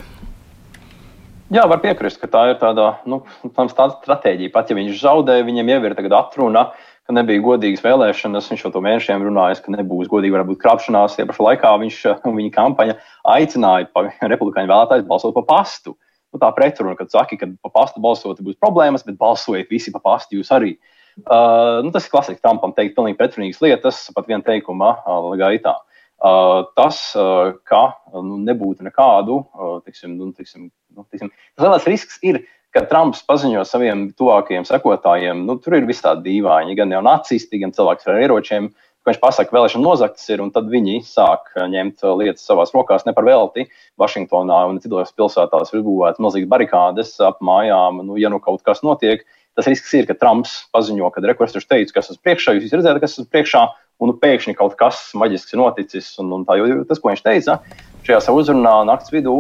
Jā, 1.47 1.63
var 1.71 1.79
piekrist, 1.79 2.19
ka 2.19 2.27
tā 2.27 2.41
ir 2.51 2.57
tāda, 2.59 2.97
nu, 3.07 3.21
tāda 3.55 3.93
stratēģija. 3.93 4.51
Pat 4.55 4.71
ja 4.71 4.75
viņš 4.79 4.97
zaudēja, 4.99 5.45
viņam 5.47 5.69
jau 5.71 5.79
ir 5.87 5.95
atruna, 6.19 6.65
ka 7.07 7.15
nebija 7.15 7.45
godīgas 7.45 7.85
vēlēšanas. 7.85 8.49
Viņš 8.51 8.65
jau 8.65 8.73
to 8.75 8.83
mēnešiem 8.83 9.23
runājis, 9.23 9.61
ka 9.63 9.75
nebūs 9.77 10.11
godīgi, 10.11 10.35
varbūt 10.35 10.59
krāpšanās. 10.65 11.15
Tie 11.15 11.27
pašā 11.29 11.47
laikā 11.47 11.71
viņš 11.85 12.01
un 12.17 12.35
viņa 12.41 12.53
kampaņa 12.57 12.99
aicināja 13.37 13.87
republikāņu 14.33 14.73
vēlētājus 14.73 15.07
balsot 15.07 15.37
pa 15.39 15.47
pastu. 15.47 15.95
Nu, 16.35 16.43
tā 16.43 16.51
pretruna, 16.57 16.97
kad 16.99 17.15
saki, 17.15 17.39
ka 17.39 17.53
pa 17.63 17.71
pastu 17.79 18.03
balsot 18.03 18.43
būs 18.43 18.59
problēmas, 18.59 19.07
bet 19.07 19.21
balsojiet 19.21 19.71
visi 19.71 19.95
pa 19.95 20.03
pastu 20.03 20.41
jūs 20.41 20.51
arī. 20.51 20.75
Uh, 21.17 21.79
nu, 21.87 21.95
tas 21.95 22.05
ir 22.05 22.13
klasisks 22.13 22.43
Trumpam 22.43 22.75
teikt 22.77 22.99
pilnīgi 22.99 23.17
pretrunīgas 23.17 23.63
lietas, 23.63 24.03
pat 24.13 24.27
viena 24.29 24.43
teikuma 24.45 24.97
uh, 24.99 25.31
gaitā. 25.39 25.79
Uh, 25.79 25.96
tas, 26.17 26.99
uh, 27.19 27.53
ka 27.69 27.83
nu, 28.15 28.39
nebūtu 28.47 28.87
nekādu, 28.87 29.43
uh, 29.53 29.79
tiksim, 29.85 30.17
nu, 30.17 30.33
tiksim, 30.33 30.71
nu, 30.97 31.05
tiksim, 31.11 31.31
tas 31.55 31.67
lielais 31.67 31.89
risks 31.91 32.19
ir, 32.25 32.41
kad 32.77 32.89
Trumps 32.91 33.23
paziņo 33.25 33.63
saviem 33.65 34.11
tuvākajiem 34.17 34.67
sekotājiem, 34.69 35.45
nu, 35.49 35.59
tur 35.61 35.79
ir 35.79 35.89
visādi 35.89 36.27
dīvaini, 36.31 36.77
gan 36.77 36.93
jau 36.93 37.03
nacisti, 37.05 37.61
gan 37.63 37.73
cilvēks 37.77 38.09
ar 38.09 38.21
ieročiem. 38.21 38.73
Viņš 39.07 39.21
pasaka, 39.23 39.53
ka 39.53 39.55
vēlēšana 39.55 39.87
nozagtas 39.87 40.27
ir, 40.35 40.41
un 40.43 40.51
tad 40.51 40.67
viņi 40.67 40.99
sāk 41.07 41.53
ņemt 41.55 42.03
lietas 42.19 42.43
savās 42.49 42.73
rokās, 42.75 43.05
ne 43.07 43.15
par 43.15 43.23
velti. 43.29 43.69
Vašingtonā 44.03 44.65
un 44.67 44.81
citos 44.83 45.15
pilsētās 45.15 45.71
ir 45.71 45.85
būvētas 45.87 46.19
milzīgas 46.25 46.51
barikādes 46.51 47.13
ap 47.23 47.39
mājām. 47.39 48.03
Nu, 48.03 48.19
ja 48.19 48.33
nu 48.35 48.41
kaut 48.43 48.65
kas 48.67 48.83
notiek, 48.83 49.23
tas 49.55 49.71
risks 49.71 49.95
ir, 49.95 50.09
ka 50.11 50.19
Trumps 50.19 50.59
paziņo, 50.75 51.13
ka 51.15 51.23
rekurors 51.23 51.55
teica, 51.55 51.95
kas 52.01 52.11
uz 52.13 52.19
priekšā, 52.19 52.57
jūs 52.59 52.75
redzējāt, 52.75 53.01
kas 53.05 53.15
uz 53.23 53.31
priekšā, 53.31 53.63
un 54.03 54.13
nu, 54.13 54.17
pēkšņi 54.21 54.57
kaut 54.59 54.77
kas 54.79 55.01
maģisks 55.17 55.55
ir 55.55 55.63
noticis. 55.63 56.13
Un, 56.23 56.33
un 56.37 56.47
tā, 56.49 56.59
jo 56.61 56.83
tas, 56.89 57.01
ko 57.01 57.13
viņš 57.13 57.25
teica 57.25 57.61
šajā 58.07 58.21
savā 58.23 58.43
uzrunā 58.43 58.75
naktas 58.87 59.13
vidū, 59.15 59.37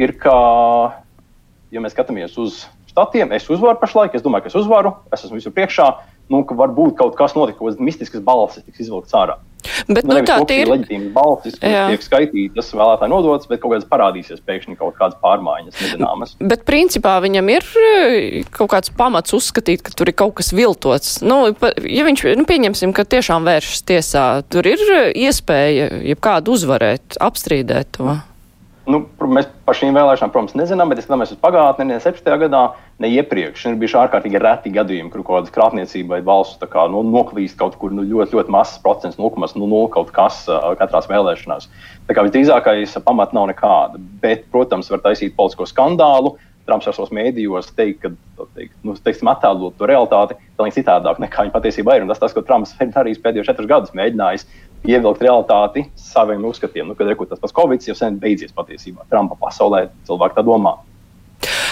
ir, 0.00 0.14
ka, 0.20 0.34
ja 1.72 1.82
mēs 1.82 1.94
skatāmies 1.96 2.36
uz 2.40 2.64
statiem. 2.90 3.32
Es 3.36 3.48
uzvaru 3.50 3.78
pašlaik, 3.80 4.16
es 4.16 4.24
domāju, 4.24 4.46
ka 4.46 4.52
es 4.52 4.58
uzvaru, 4.58 4.94
es 5.14 5.24
esmu 5.24 5.38
visur 5.38 5.54
priekšā. 5.56 5.88
Nu, 6.30 6.42
ka 6.46 6.54
varbūt 6.58 6.98
kaut 6.98 7.16
kas 7.18 7.34
notika, 7.38 7.58
kaut 7.58 7.70
kādas 7.70 7.82
mistiskas 7.82 8.22
balsis 8.26 8.66
tiks 8.66 8.84
izvilktas 8.84 9.16
ārā. 9.18 9.38
Bet 9.90 10.08
nu, 10.08 10.18
tā 10.26 10.38
ir 10.54 10.70
leģitīma 10.70 11.10
balsis, 11.14 11.58
kas 11.60 11.90
tiek 11.92 12.06
skaitītas, 12.06 12.70
vēlētāji 12.76 13.12
nodotas, 13.12 13.48
bet 13.50 13.62
kaut 13.62 13.74
kādas 13.74 13.88
parādīsies 13.90 14.42
pēkšņi 14.46 14.78
kaut 14.80 14.96
kādas 15.00 15.18
pārmaiņas, 15.24 15.80
nezināmas. 15.84 16.34
Bet 16.52 16.64
principā 16.68 17.16
viņam 17.24 17.52
ir 17.52 17.68
e, 17.80 18.44
kaut 18.54 18.72
kāds 18.74 18.94
pamats 18.96 19.34
uzskatīt, 19.36 19.84
ka 19.86 19.94
tur 19.96 20.12
ir 20.12 20.18
kaut 20.18 20.36
kas 20.40 20.52
viltots. 20.56 21.18
Nu, 21.26 21.42
ja 21.50 22.06
viņš, 22.08 22.26
nu, 22.40 22.46
pieņemsim, 22.48 22.94
ka 22.96 23.06
tiešām 23.08 23.48
vēršas 23.48 23.86
tiesā, 23.90 24.26
tur 24.52 24.68
ir 24.70 24.82
e, 24.86 25.04
iespēja 25.26 25.90
jebkādu 26.12 26.56
uzvarēt, 26.58 27.20
apstrīdēt 27.20 27.96
to. 27.98 28.20
Nu, 28.88 29.02
mēs 29.28 29.48
par 29.66 29.76
šīm 29.76 29.92
vēlēšanām, 29.92 30.30
protams, 30.32 30.54
nezinām, 30.56 30.88
bet, 30.88 31.02
ja 31.02 31.04
skatāmies 31.04 31.34
uz 31.34 31.38
pagātni, 31.42 31.84
ne 31.90 31.98
17. 32.00 32.30
gadā, 32.40 32.62
ne 33.02 33.10
iepriekš, 33.12 33.66
ir 33.68 33.76
bijuši 33.80 33.98
ārkārtīgi 34.00 34.40
reti 34.40 34.72
gadījumi, 34.72 35.12
kur 35.12 35.20
kaut 35.20 35.42
kāda 35.42 35.54
krāpniecība 35.54 36.16
vai 36.16 36.20
valsts 36.24 36.64
kā, 36.72 36.86
nu, 36.92 37.02
noklīst 37.04 37.58
kaut 37.60 37.76
kur 37.80 37.92
nu, 37.92 38.06
ļoti, 38.08 38.38
ļoti 38.38 38.54
mazs 38.54 38.78
procents, 38.82 39.20
0,0 39.20 39.60
nu, 39.60 39.82
kaut 39.92 40.14
kas 40.16 40.46
katrās 40.80 41.10
vēlēšanās. 41.12 41.68
Tā 42.08 42.16
kā 42.16 42.24
visdrīzākais 42.26 42.96
pamats 43.04 43.36
nav 43.36 43.50
nekāda. 43.52 44.00
Bet, 44.24 44.48
protams, 44.54 44.88
var 44.90 45.04
taisīt 45.04 45.36
politisko 45.36 45.68
skandālu. 45.68 46.38
Trumps 46.68 46.86
ar 46.86 46.94
savos 46.94 47.12
mēdījos 47.14 47.72
teikt, 47.76 48.04
ka 48.04 48.46
teikt, 48.54 48.74
nu, 48.86 48.94
teiksim, 48.94 49.28
attēlot 49.32 49.76
to 49.78 49.88
realitāti 49.88 50.36
pilnīgi 50.58 50.80
citādāk 50.80 51.18
nekā 51.22 51.46
viņa 51.46 51.54
patiesībā 51.54 51.96
ir. 51.96 52.04
Un 52.04 52.12
tas, 52.12 52.20
tas 52.22 52.34
ko 52.36 52.44
Trumps 52.46 52.76
ir 52.80 52.92
darījis 52.94 53.22
pēdējos 53.24 53.48
četrus 53.50 53.70
gadus, 53.70 53.94
mēģinājis 53.96 54.46
ievilkt 54.88 55.22
realitāti 55.24 55.84
saviem 55.98 56.44
uzskatiem. 56.48 56.88
Nu, 56.88 56.96
kad 56.96 57.10
rekur, 57.10 57.28
tas 57.28 57.40
pats 57.40 57.54
Covid 57.56 57.84
jau 57.84 57.96
sen 57.96 58.18
beidzies 58.20 58.54
patiesībā. 58.56 59.06
Trumpa 59.10 59.36
pasaulē 59.40 59.86
cilvēki 60.08 60.38
tā 60.38 60.46
domā. 60.46 60.78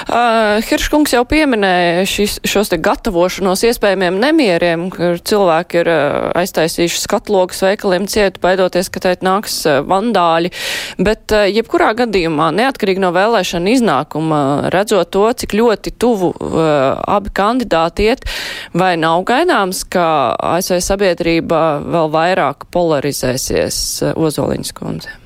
Uh, 0.08 0.62
Hirškungs 0.64 1.12
jau 1.12 1.20
pieminēja 1.28 2.06
šis, 2.08 2.38
šos 2.48 2.70
te 2.72 2.78
gatavošanos 2.80 3.64
iespējamiem 3.68 4.16
nemieriem, 4.22 4.86
kur 4.94 5.18
cilvēki 5.20 5.82
ir 5.82 5.90
uh, 5.92 6.30
aiztaisījuši 6.38 7.02
skatlogus 7.02 7.60
veikaliem 7.66 8.06
cietu, 8.08 8.40
baidoties, 8.44 8.88
ka 8.94 9.02
teit 9.04 9.26
nāks 9.26 9.60
uh, 9.68 9.82
vandāļi. 9.84 10.52
Bet 10.96 11.36
uh, 11.36 11.44
jebkurā 11.50 11.92
gadījumā, 11.98 12.48
neatkarīgi 12.56 13.04
no 13.04 13.12
vēlēšana 13.16 13.74
iznākuma, 13.76 14.40
redzot 14.72 15.12
to, 15.12 15.26
cik 15.42 15.58
ļoti 15.58 15.92
tuvu 16.00 16.32
uh, 16.32 16.64
abi 17.04 17.34
kandidāti 17.36 18.08
iet, 18.08 18.24
vai 18.72 18.94
nav 19.00 19.26
gaidāms, 19.28 19.84
ka 19.92 20.08
ASV 20.56 20.80
sabiedrība 20.88 21.64
vēl 21.84 22.12
vairāk 22.16 22.70
polarizēsies 22.72 23.80
uh, 24.08 24.16
Ozoliņas 24.16 24.76
kundze? 24.78 25.18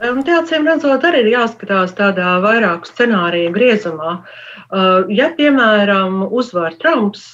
Te 0.00 0.32
acīm 0.32 0.64
redzot, 0.64 1.02
arī 1.04 1.18
ir 1.26 1.34
jāskatās 1.34 1.90
tādā 1.98 2.38
vairāku 2.40 2.88
scenāriju 2.88 3.50
griezumā. 3.52 4.12
Ja, 5.12 5.26
piemēram, 5.36 6.22
uzvar 6.40 6.78
Trumps, 6.80 7.26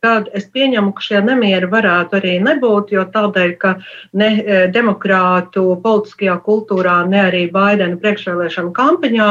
tad 0.00 0.30
es 0.32 0.46
pieņemu, 0.54 0.94
ka 0.96 1.04
šie 1.04 1.20
nemieri 1.26 1.68
varētu 1.68 2.16
arī 2.16 2.38
nebūt, 2.46 2.94
jo 2.96 3.04
tādēļ, 3.12 3.52
ka 3.60 3.74
ne 4.16 4.30
demokrātu 4.72 5.66
politiskajā 5.84 6.38
kultūrā, 6.48 7.02
ne 7.12 7.26
arī 7.26 7.44
Baidena 7.52 8.00
priekšvēlēšana 8.00 8.72
kampaņā 8.78 9.28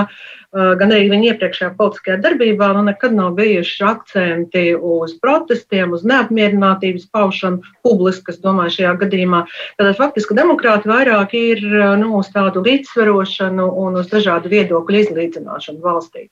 gan 0.79 0.93
arī 0.93 1.09
viņa 1.11 1.33
iepriekšējā 1.33 1.71
politiskajā 1.77 2.17
darbībā, 2.23 2.69
nu 2.77 2.85
nekad 2.87 3.15
nav 3.15 3.35
bijuši 3.37 3.83
akcenti 3.87 4.63
uz 4.75 5.13
protestiem, 5.21 5.93
uz 5.93 6.05
neapmierinātības 6.07 7.09
paušanu 7.13 7.75
publiski, 7.85 8.33
es 8.33 8.41
domāju, 8.43 8.77
šajā 8.77 8.95
gadījumā. 9.03 9.43
Tātad 9.77 9.99
faktiski 9.99 10.37
demokrāti 10.37 10.89
vairāk 10.89 11.35
ir 11.37 11.61
nu, 12.01 12.15
uz 12.21 12.31
tādu 12.33 12.63
līdzsvarošanu 12.65 13.69
un 13.83 14.01
uz 14.01 14.09
dažādu 14.13 14.51
viedokļu 14.53 15.05
izlīdzināšanu 15.05 15.83
valstī. 15.83 16.27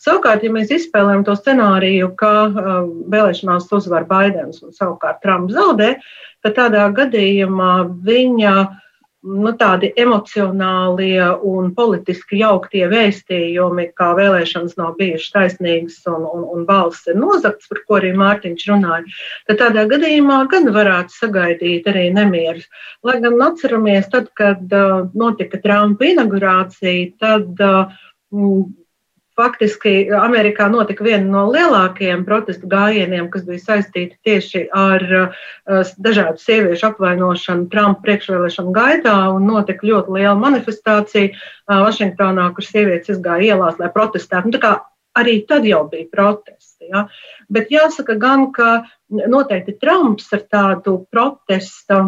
Savukārt, 0.00 0.46
ja 0.46 0.52
mēs 0.54 0.70
izspēlējam 0.72 1.26
to 1.26 1.34
scenāriju, 1.36 2.14
ka 2.16 2.32
uh, 2.48 2.68
vēlēšanās 3.12 3.68
uzvar 3.76 4.06
Baidens 4.08 4.62
un 4.64 4.72
savukārt 4.72 5.20
Trumps 5.20 5.52
zaudē, 5.58 5.98
tad 6.40 6.56
tādā 6.56 6.86
gadījumā 6.96 7.74
viņa 8.06 8.54
uh, 8.62 8.76
nu, 9.28 9.52
tādi 9.58 9.90
emocionālie 9.98 11.20
un 11.46 11.70
politiski 11.76 12.40
jauktie 12.40 12.84
vēstījumi, 12.90 13.88
kā 13.98 14.10
vēlēšanas 14.18 14.78
nav 14.80 14.96
bijušas 14.98 15.34
taisnīgas 15.34 16.00
un, 16.10 16.24
un, 16.26 16.46
un 16.54 16.64
balss 16.68 17.08
ir 17.10 17.18
nozagts, 17.20 17.68
par 17.70 17.82
ko 17.84 17.98
arī 18.00 18.14
Mārtiņš 18.18 18.66
runāja, 18.70 19.04
tad 19.50 19.60
tādā 19.62 19.84
gadījumā 19.90 20.40
gan 20.52 20.70
varētu 20.74 21.16
sagaidīt 21.16 21.88
arī 21.90 22.08
nemierus. 22.16 22.68
Lai 23.06 23.18
gan 23.24 23.38
atceramies, 23.48 24.08
tad, 24.12 24.32
kad 24.38 24.64
uh, 24.74 25.06
notika 25.18 25.60
Trumpa 25.62 26.08
inaugurācija, 26.08 27.12
tad 27.20 27.64
uh, 27.64 27.96
Faktiski 29.38 30.08
Amerikā 30.18 30.66
notika 30.72 31.04
viena 31.06 31.22
no 31.30 31.44
lielākajiem 31.52 32.24
protestu 32.26 32.66
gājieniem, 32.70 33.28
kas 33.30 33.44
bija 33.46 33.62
saistīti 33.62 34.18
tieši 34.26 34.64
ar 34.74 35.04
uh, 35.20 35.92
dažādu 36.02 36.42
sieviešu 36.42 36.88
apvainošanu 36.90 37.68
Trumpa 37.70 38.02
priekšvēlēšanu 38.06 38.74
gaitā, 38.74 39.16
notika 39.44 39.86
ļoti 39.86 40.16
liela 40.18 40.34
manifestācija 40.42 41.30
uh, 41.30 41.84
Vašingtonā, 41.86 42.50
kur 42.56 42.66
sievietes 42.66 43.14
izgāja 43.14 43.54
ielās, 43.54 43.78
lai 43.78 43.92
protestētu. 43.94 44.50
Nu, 44.50 44.76
arī 45.18 45.40
tad 45.48 45.66
jau 45.66 45.84
bija 45.90 46.08
protesti. 46.12 46.90
Ja? 46.92 47.06
Bet 47.50 47.72
jāsaka 47.74 48.18
gan, 48.20 48.48
ka 48.54 48.82
noteikti 49.08 49.78
Trumps 49.80 50.32
ar 50.34 50.44
tādu 50.50 51.00
protestu 51.12 52.02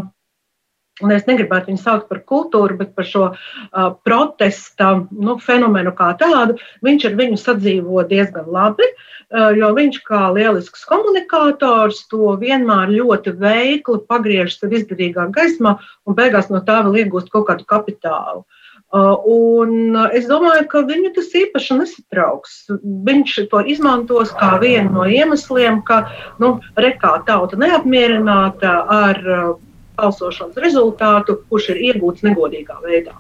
Un 1.05 1.15
es 1.15 1.27
negribētu 1.29 1.71
viņu 1.71 1.81
saukt 1.81 2.09
par 2.11 2.21
kultūru, 2.29 2.77
bet 2.81 2.93
par 2.97 3.07
šo 3.09 3.25
uh, 3.33 3.89
protesta 4.07 4.93
nu, 5.11 5.37
fenomenu 5.41 5.93
kā 5.97 6.13
tādu. 6.21 6.59
Viņš 6.87 7.09
ar 7.09 7.17
viņu 7.21 7.41
sadzīvo 7.41 8.05
diezgan 8.11 8.49
labi, 8.53 8.87
uh, 8.87 9.51
jo 9.57 9.73
viņš 9.77 10.01
kā 10.07 10.27
lielisks 10.37 10.85
komunikators 10.91 12.05
to 12.13 12.37
vienmēr 12.41 12.93
ļoti 12.93 13.37
veikli 13.41 14.05
pagriež 14.11 14.59
sev 14.59 14.77
izdevīgā 14.77 15.31
gaismā 15.35 15.79
un 16.07 16.19
beigās 16.19 16.53
no 16.53 16.63
tā 16.65 16.83
vēl 16.87 17.05
iegūst 17.05 17.33
kaut 17.33 17.49
kādu 17.51 17.69
kapitālu. 17.69 18.45
Uh, 18.91 19.15
un 19.31 19.95
es 20.11 20.25
domāju, 20.27 20.65
ka 20.67 20.81
viņu 20.83 21.13
tas 21.15 21.29
īpaši 21.39 21.77
nesatrauks. 21.79 22.55
Viņš 23.07 23.37
to 23.53 23.63
izmantos 23.71 24.33
kā 24.35 24.57
vienu 24.59 24.91
no 24.97 25.05
iemesliem, 25.07 25.79
ka 25.87 26.09
nu, 26.43 26.57
rekā 26.75 27.21
tauta 27.29 27.59
neapmierināta 27.61 28.73
ar 28.91 29.21
balsošanas 30.01 30.61
rezultātu, 30.65 31.39
kurš 31.51 31.73
ir 31.75 31.83
iegūts 31.91 32.25
negodīgā 32.27 32.81
veidā. 32.85 33.17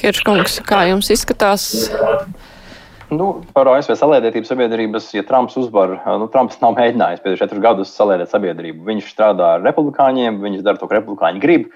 Hirškungs, 0.00 0.60
kā 0.68 0.86
jums 0.90 1.10
izskatās? 1.12 1.68
Nu, 3.12 3.26
par 3.52 3.68
ASV 3.68 3.92
saliedētību 4.00 4.48
sabiedrības, 4.48 5.10
ja 5.12 5.24
Trumps 5.28 5.58
uzvar, 5.60 5.98
nu, 6.20 6.28
Trumps 6.32 6.60
nav 6.62 6.78
mēģinājis 6.78 7.20
pēdējos 7.20 7.42
četrus 7.42 7.64
gadus 7.64 7.92
saliedēt 7.92 8.32
sabiedrību. 8.32 8.86
Viņš 8.86 9.10
strādā 9.12 9.56
ar 9.58 9.66
republikāņiem, 9.66 10.38
viņš 10.40 10.62
dara 10.64 10.80
to, 10.80 10.88
ko 10.88 10.96
republikāņi 10.96 11.42
grib, 11.42 11.66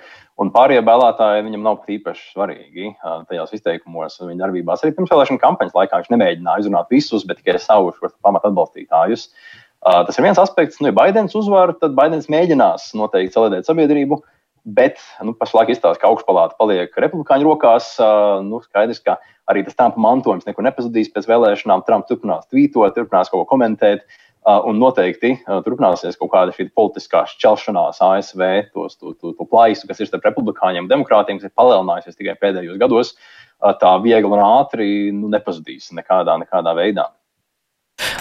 un 0.41 0.53
pārējie 0.55 0.87
vēlētāji 0.87 1.45
viņam 1.51 1.69
nav 1.69 1.83
pat 1.83 1.93
īpaši 1.93 2.25
svarīgi 2.31 2.95
tajos 3.29 3.53
izteikumos 3.59 4.17
un 4.23 4.33
viņa 4.33 4.47
darbībās. 4.47 4.85
Arī 4.85 4.97
pirms 4.97 5.13
vēlēšana 5.13 5.45
kampaņas 5.45 5.77
laikā 5.77 6.01
viņš 6.01 6.11
nemēģināja 6.15 6.65
izrunāt 6.65 6.97
visus, 6.97 7.29
bet 7.29 7.43
tikai 7.43 7.61
savus 7.61 8.01
pamatu 8.25 8.49
atbalstītājus. 8.49 9.29
Uh, 9.29 9.66
tas 9.87 10.19
ir 10.19 10.27
viens 10.27 10.41
aspekts, 10.43 10.81
nu, 10.81 10.91
ja 10.91 10.97
Baidens 10.97 11.37
uzvar, 11.39 11.75
tad 11.81 11.95
Baidens 11.99 12.27
mēģinās 12.33 12.91
noteikti 12.99 13.37
saliedēt 13.37 13.69
sabiedrību, 13.69 14.19
bet 14.67 14.99
nu, 15.23 15.35
pašlaik 15.39 15.71
izstāsta, 15.71 16.03
ka 16.03 16.11
augšpalāta 16.11 16.59
paliek 16.59 16.95
republikāņu 16.99 17.47
rokās. 17.47 17.93
Uh, 18.03 18.43
nu, 18.43 18.59
skaidrs, 18.67 19.03
ka 19.05 19.21
arī 19.51 19.63
tas 19.67 19.79
Trumpa 19.79 20.03
mantojums 20.03 20.47
nekur 20.49 20.67
nepazudīs 20.67 21.13
pēc 21.15 21.29
vēlēšanām. 21.31 21.85
Trumps 21.87 22.11
turpinās 22.11 22.49
tvītot, 22.51 22.97
turpinās 22.97 23.31
kaut 23.31 23.45
ko 23.45 23.51
komentēt. 23.55 24.03
Uh, 24.47 24.61
un 24.71 24.79
noteikti 24.79 25.33
turpināsies 25.67 26.19
kaut 26.21 26.31
kāda 26.31 26.53
šī 26.55 26.69
politiskā 26.79 27.25
šķelšanās 27.33 27.99
ASV, 28.07 28.43
tos, 28.75 28.95
to, 28.95 29.11
to, 29.19 29.33
to 29.35 29.47
plaisu, 29.51 29.89
kas 29.91 29.99
ir 29.99 30.07
starp 30.07 30.29
republikāņiem 30.29 30.87
un 30.87 30.91
demokrātiem, 30.93 31.41
kas 31.41 31.51
ir 31.51 31.57
palielinājusies 31.59 32.19
tikai 32.19 32.37
pēdējos 32.39 32.79
gados. 32.79 33.17
Tā 33.81 33.93
viegli 34.05 34.31
un 34.31 34.43
ātri 34.45 34.89
nu, 35.17 35.33
nepazudīs 35.33 35.91
nekādā, 35.99 36.37
nekādā 36.39 36.77
veidā. 36.79 37.09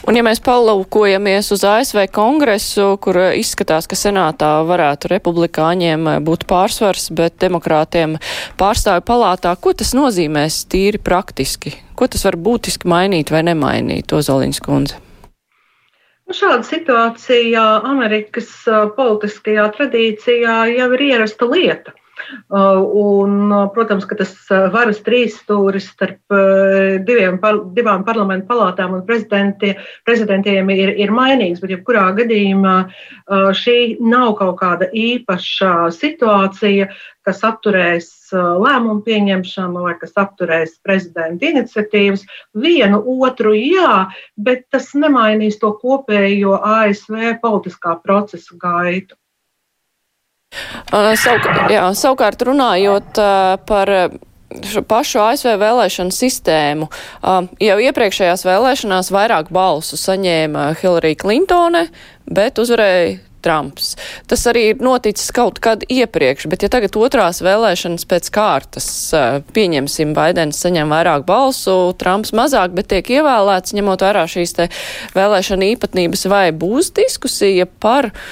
Un 0.04 0.18
ja 0.18 0.24
mēs 0.26 0.42
palūkojamies 0.44 1.48
uz 1.56 1.64
ASV 1.66 2.04
kongresu, 2.14 2.92
kur 3.02 3.18
izskatās, 3.38 3.88
ka 3.88 3.98
senātā 3.98 4.52
varētu 4.68 5.10
republikāņiem 5.14 6.10
būt 6.26 6.46
pārsvars, 6.50 7.08
bet 7.16 7.40
demokrātiem 7.42 8.18
pārstāvju 8.60 9.06
palātā, 9.08 9.56
ko 9.56 9.74
tas 9.78 9.96
nozīmēs 9.98 10.66
tīri 10.72 11.02
praktiski? 11.02 11.78
Ko 11.96 12.10
tas 12.12 12.28
var 12.28 12.36
būtiski 12.36 12.90
mainīt 12.92 13.32
vai 13.32 13.46
nemainīt, 13.48 14.12
Ozoliņas 14.12 14.64
kundze? 14.66 15.00
Nu, 16.26 16.34
šāda 16.34 16.66
situācija 16.66 17.64
Amerikas 17.86 18.50
politiskajā 18.98 19.70
tradīcijā 19.78 20.56
jau 20.74 20.90
ir 20.98 21.04
ierasta 21.12 21.48
lieta. 21.50 21.94
Uh, 22.50 22.82
un, 22.94 23.52
uh, 23.52 23.66
protams, 23.74 24.06
ka 24.06 24.18
tas 24.20 24.32
uh, 24.50 24.68
varas 24.74 25.02
trīsstūris 25.06 25.90
starp 25.94 26.36
diviem, 27.06 27.38
divām 27.76 28.04
parlamentu 28.08 28.48
palātām 28.50 28.96
un 28.98 29.04
prezidentiem 29.06 30.72
ir, 30.74 30.94
ir 31.02 31.14
mainīgs, 31.14 31.62
bet 31.62 31.74
jebkurā 31.76 32.06
gadījumā 32.18 32.76
šī 33.58 33.78
nav 34.04 34.36
kaut 34.40 34.58
kāda 34.60 34.88
īpaša 34.90 35.90
situācija, 35.96 36.90
kas 37.26 37.42
apturēs 37.48 38.10
lēmumu 38.34 39.02
pieņemšanu 39.06 39.86
vai 39.88 39.96
kas 40.02 40.16
apturēs 40.22 40.78
prezidenta 40.86 41.50
iniciatīvas. 41.50 42.26
Vienu 42.54 43.02
otru 43.26 43.56
jā, 43.58 44.06
bet 44.38 44.68
tas 44.74 44.92
nemainīs 44.98 45.60
to 45.62 45.74
kopējo 45.82 46.60
ASV 46.62 47.38
politiskā 47.44 47.98
procesa 48.04 48.58
gaitu. 48.62 49.18
Uh, 50.92 51.12
savukārt, 51.20 51.74
jā, 51.74 51.84
savukārt 51.98 52.46
runājot 52.48 53.22
uh, 53.22 53.58
par 53.68 53.94
šo 54.64 54.84
pašu 54.88 55.20
ASV 55.24 55.56
vēlēšanu 55.60 56.14
sistēmu. 56.16 56.90
Uh, 57.20 57.46
jau 57.64 57.78
iepriekšējās 57.82 58.46
vēlēšanās 58.48 59.12
vairāk 59.14 59.52
balsu 59.54 60.00
saņēma 60.00 60.74
Hillary 60.82 61.16
Clintone, 61.20 61.88
bet 62.30 62.62
uzvarēja 62.62 63.18
Trumps. 63.46 63.92
Tas 64.26 64.42
arī 64.50 64.64
ir 64.72 64.82
noticis 64.82 65.30
kaut 65.36 65.60
kad 65.62 65.84
iepriekš, 65.86 66.48
bet 66.50 66.66
ja 66.66 66.70
tagad 66.74 66.98
otrās 66.98 67.44
vēlēšanas 67.46 68.08
pēc 68.10 68.32
kārtas 68.34 68.88
pieņemsim, 69.54 70.16
Baidens 70.18 70.64
saņem 70.66 70.90
vairāk 70.90 71.28
balsu, 71.30 71.94
Trumps 72.02 72.34
mazāk, 72.34 72.74
bet 72.74 72.90
tiek 72.94 73.14
ievēlēts, 73.20 73.76
ņemot 73.78 74.08
vērā 74.08 74.26
šīs 74.32 74.58
te 74.58 74.70
vēlēšana 75.14 75.70
īpatnības, 75.76 76.26
vai 76.32 76.48
būs 76.58 76.90
diskusija 76.98 77.70
par 77.70 78.10
uh, 78.10 78.26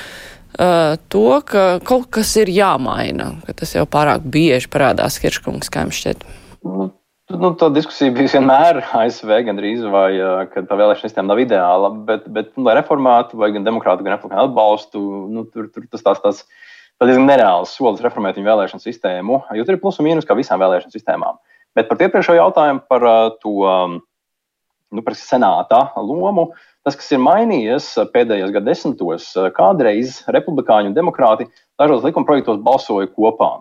uh, 0.58 0.96
to, 1.14 1.28
ka 1.48 1.64
kaut 1.86 2.10
kas 2.14 2.34
ir 2.42 2.52
jāmaina, 2.54 3.34
ka 3.48 3.56
tas 3.62 3.74
jau 3.76 3.86
pārāk 3.90 4.26
bieži 4.26 4.70
parādās 4.74 5.20
Hirškungs, 5.24 5.72
kā 5.74 5.86
jums 5.86 6.00
šķiet? 6.02 6.26
Nu, 6.64 6.90
nu, 7.40 7.54
tā 7.60 7.70
diskusija 7.74 8.14
bija 8.16 8.34
vienmēr 8.36 8.82
ASV 9.00 9.32
gandrīz, 9.48 9.86
vai 9.94 10.12
ka 10.52 10.66
tā 10.68 10.78
vēlēšana 10.80 11.10
sistēma 11.10 11.32
nav 11.32 11.42
ideāla, 11.44 11.90
bet, 12.10 12.28
bet 12.36 12.52
nu, 12.58 12.68
lai 12.68 12.78
reformētu, 12.80 13.40
vai 13.40 13.54
gan 13.56 13.66
demokrātu, 13.68 14.06
gan 14.06 14.18
republikānu 14.18 14.50
atbalstu, 14.50 15.02
nu, 15.34 15.48
tur, 15.50 15.72
tur 15.74 15.88
tas 15.92 16.06
tās 16.06 16.22
tāds. 16.24 16.46
Tas 17.02 17.10
diezgan 17.10 17.26
nereāls 17.26 17.72
solis 17.74 18.04
reformēt 18.06 18.38
viņu 18.38 18.46
vēlēšanu 18.46 18.84
sistēmu, 18.84 19.40
jo 19.58 19.64
tur 19.66 19.76
ir 19.76 19.80
plus 19.82 19.98
un 20.00 20.06
mīnus 20.06 20.28
kā 20.30 20.38
visām 20.38 20.62
vēlēšanu 20.62 20.94
sistēmām. 20.94 21.40
Bet 21.76 21.90
par 21.90 22.04
iepriekšējo 22.06 22.38
jautājumu 22.38 22.84
par 22.88 23.06
uh, 23.10 23.32
to 23.42 23.54
um, 23.66 23.96
nu, 24.94 25.04
senātā 25.18 25.82
lomu. 25.98 26.52
Tas, 26.84 26.98
kas 27.00 27.14
ir 27.16 27.22
mainījies 27.24 27.94
pēdējos 28.12 28.52
gadsimtos, 28.56 29.30
kādreiz 29.56 30.20
republikāņi 30.28 30.92
un 30.92 30.98
demokrāti 30.98 31.48
dažos 31.80 32.04
likumprojektos 32.04 32.60
balsoja 32.64 33.08
kopā 33.14 33.56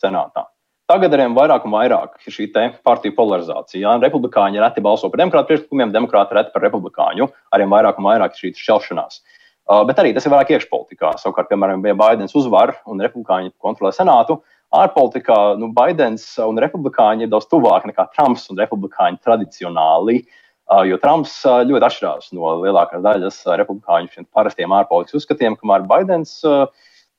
senātā. 0.00 0.46
Tagad 0.90 1.14
arvien 1.14 1.36
vairāk 1.36 1.64
un 1.64 1.72
vairāk 1.72 2.26
ir 2.26 2.34
šī 2.34 2.48
partiju 2.84 3.14
polarizācija. 3.16 3.80
Ja? 3.80 3.92
Republikāņi 4.02 4.60
reti 4.60 4.82
balso 4.84 5.08
par 5.08 5.22
demokrātu 5.22 5.52
priekšlikumiem, 5.52 5.92
demokrāti 5.94 6.36
reti 6.36 6.52
par 6.52 6.64
republikāņu. 6.66 7.30
Arvien 7.54 7.70
vairāk 7.70 8.00
un 8.00 8.08
vairāk 8.08 8.34
ir 8.34 8.40
šī 8.40 8.64
šķelšanās. 8.64 9.22
Uh, 9.62 9.84
bet 9.86 10.00
arī 10.02 10.10
tas 10.12 10.26
ir 10.26 10.32
vairāk 10.34 10.50
iekšpolitikā. 10.56 11.14
Savukārt, 11.22 11.48
piemēram, 11.52 11.84
ja 11.86 11.94
Baidens 11.96 12.34
uzvar 12.36 12.74
un 12.90 13.00
republikāņi 13.00 13.54
kontrolē 13.62 13.92
senātu, 13.94 14.40
ārpolitikā 14.74 15.38
nu, 15.60 15.70
Baidens 15.76 16.26
un 16.42 16.58
republikāņi 16.60 17.28
ir 17.28 17.32
daudz 17.32 17.46
tuvāk 17.52 17.86
nekā 17.88 18.08
Trumps 18.16 18.48
un 18.50 18.58
republikāņi 18.58 19.22
tradicionāli. 19.22 20.24
Uh, 20.24 20.41
jo 20.88 20.98
Trumps 21.02 21.34
uh, 21.48 21.60
ļoti 21.68 21.88
atšķirās 21.88 22.32
no 22.36 22.54
lielākās 22.62 23.02
daļas 23.04 23.42
republikāņu 23.60 24.26
parastiem 24.32 24.72
ārpolitikas 24.76 25.22
uzskatiem, 25.22 25.56
kamēr 25.60 25.86
Baidens 25.90 26.38
uh, 26.48 26.66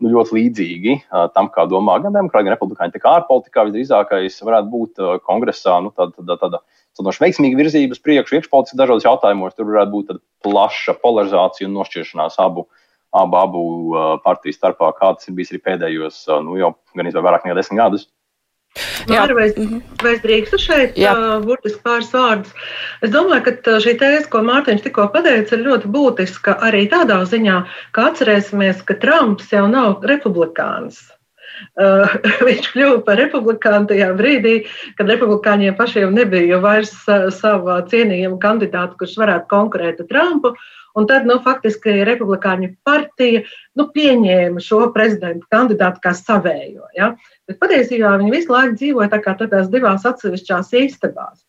nu, 0.04 0.12
ļoti 0.14 0.38
līdzīgi 0.38 0.96
uh, 1.00 1.28
tam, 1.36 1.50
kā 1.54 1.66
domā 1.70 2.00
gan 2.04 2.16
demokrāti, 2.16 2.48
gan 2.48 2.56
republikāņi. 2.56 2.96
Tā 2.96 3.02
kā 3.04 3.18
ārpolitikā 3.20 3.66
visdrīzākais 3.70 4.40
varētu 4.46 4.72
būt 4.74 5.04
uh, 5.04 5.18
kongresā 5.28 5.80
nu, 5.84 5.94
tāda, 5.96 6.16
tāda, 6.20 6.40
tāda 6.42 6.62
sanoši 6.98 7.24
veiksmīga 7.24 7.60
virzība 7.60 7.96
uz 7.96 8.02
priekšu, 8.04 8.40
iekšpolitikas 8.40 8.80
dažādos 8.80 9.08
jautājumos. 9.08 9.56
Tur 9.58 9.70
varētu 9.70 9.94
būt 9.94 10.16
plaša 10.46 10.98
polarizācija 11.04 11.70
un 11.70 11.78
nošķiršanās 11.78 12.40
abu, 12.44 12.68
abu, 13.16 13.40
abu 13.40 13.64
uh, 13.94 14.10
partiju 14.26 14.58
starpā, 14.58 14.92
kā 14.98 15.14
tas 15.18 15.30
ir 15.30 15.38
bijis 15.38 15.54
arī 15.54 15.64
pēdējos, 15.70 16.26
uh, 16.30 16.42
nu, 16.46 16.58
jau 16.62 16.74
gan 16.98 17.10
izvēl 17.10 17.28
vairāk 17.30 17.48
nekā 17.48 17.60
desmit 17.62 17.82
gadus. 17.84 18.10
Māra, 19.06 19.36
vai, 19.38 19.48
mhm. 19.54 19.82
vai 20.02 20.16
es 20.16 20.22
drīkstu 20.24 20.58
šeit 20.62 20.96
uh, 20.98 21.38
burtiski 21.44 21.82
pāris 21.86 22.10
vārdus? 22.14 22.54
Es 23.06 23.12
domāju, 23.14 23.54
ka 23.64 23.76
šī 23.84 23.94
tēze, 24.02 24.26
ko 24.34 24.42
Mārtiņš 24.48 24.86
tikko 24.88 25.10
pateica, 25.14 25.54
ir 25.54 25.66
ļoti 25.68 25.92
būtiska 25.94 26.56
arī 26.68 26.88
tādā 26.90 27.20
ziņā, 27.30 27.60
ka 27.94 28.08
atcerēsimies, 28.10 28.82
ka 28.88 28.98
Trumps 29.04 29.54
jau 29.54 29.68
nav 29.70 30.08
republikāns. 30.10 31.04
Uh, 31.78 32.10
viņš 32.48 32.72
kļuva 32.74 33.02
par 33.06 33.22
republikānu 33.22 33.92
tajā 33.92 34.10
brīdī, 34.18 34.56
kad 34.98 35.12
republikāņiem 35.12 35.78
pašiem 35.78 36.16
nebija 36.18 36.58
vairs 36.64 36.96
uh, 37.06 37.28
sava 37.34 37.84
cienījama 37.92 38.42
kandidāta, 38.42 38.98
kurš 38.98 39.20
varētu 39.22 39.52
konkurēt 39.54 40.02
ar 40.02 40.10
Trumpu. 40.10 40.56
Un 40.94 41.08
tad, 41.10 41.26
nu, 41.26 41.40
faktiski, 41.42 42.04
Republikāņu 42.06 42.68
partija 42.86 43.42
nu, 43.80 43.88
pieņēma 43.96 44.62
šo 44.62 44.84
prezidenta 44.94 45.48
kandidātu 45.50 46.04
kā 46.04 46.12
savējo. 46.18 46.86
Ja? 46.98 47.16
Bet 47.50 47.60
patiesībā 47.60 48.18
viņi 48.20 48.36
visu 48.36 48.54
laiku 48.54 48.78
dzīvoja 48.80 49.10
tā 49.12 49.20
kā 49.24 49.34
tādās 49.40 49.72
divās 49.72 50.06
atsevišķās 50.08 50.72
istabās. 50.80 51.42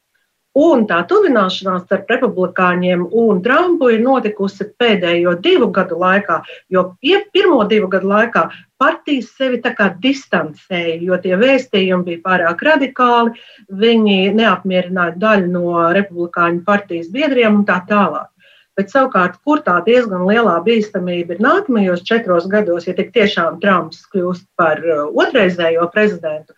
Un 0.55 0.85
tā 0.87 1.01
tuvināšanās 1.11 1.83
starp 1.89 2.13
republikāņiem 2.13 3.01
un 3.21 3.41
Trumpu 3.43 3.89
ir 3.91 4.05
notikusi 4.05 4.69
pēdējo 4.79 5.33
divu 5.43 5.67
gadu 5.75 5.99
laikā, 5.99 6.37
jo 6.71 6.85
pirmo 7.03 7.65
divu 7.71 7.89
gadu 7.91 8.13
laikā 8.13 8.45
partijas 8.79 9.33
sevi 9.35 9.59
distancēja, 10.05 11.01
jo 11.03 11.19
tie 11.25 11.35
vēstījumi 11.41 12.07
bija 12.07 12.23
pārāk 12.29 12.63
radikāli, 12.71 13.35
viņi 13.83 14.31
neapmierināja 14.39 15.17
daļu 15.19 15.51
no 15.57 15.91
republikāņu 15.99 16.63
partijas 16.63 17.11
biedriem 17.11 17.59
un 17.59 17.67
tā 17.67 17.83
tālāk. 17.91 18.34
Bet 18.79 18.91
savukārt, 18.91 19.37
kur 19.47 19.61
tā 19.63 19.77
diezgan 19.87 20.25
lielā 20.27 20.57
bīstamība 20.67 21.37
ir 21.37 21.43
nākamajos 21.45 22.03
četros 22.09 22.49
gados, 22.51 22.89
ja 22.89 22.95
tik 22.99 23.13
tiešām 23.15 23.61
Trumps 23.63 24.01
kļūst 24.11 24.49
par 24.59 24.81
uh, 24.83 25.05
otrreizējo 25.15 25.87
prezidentu, 25.95 26.57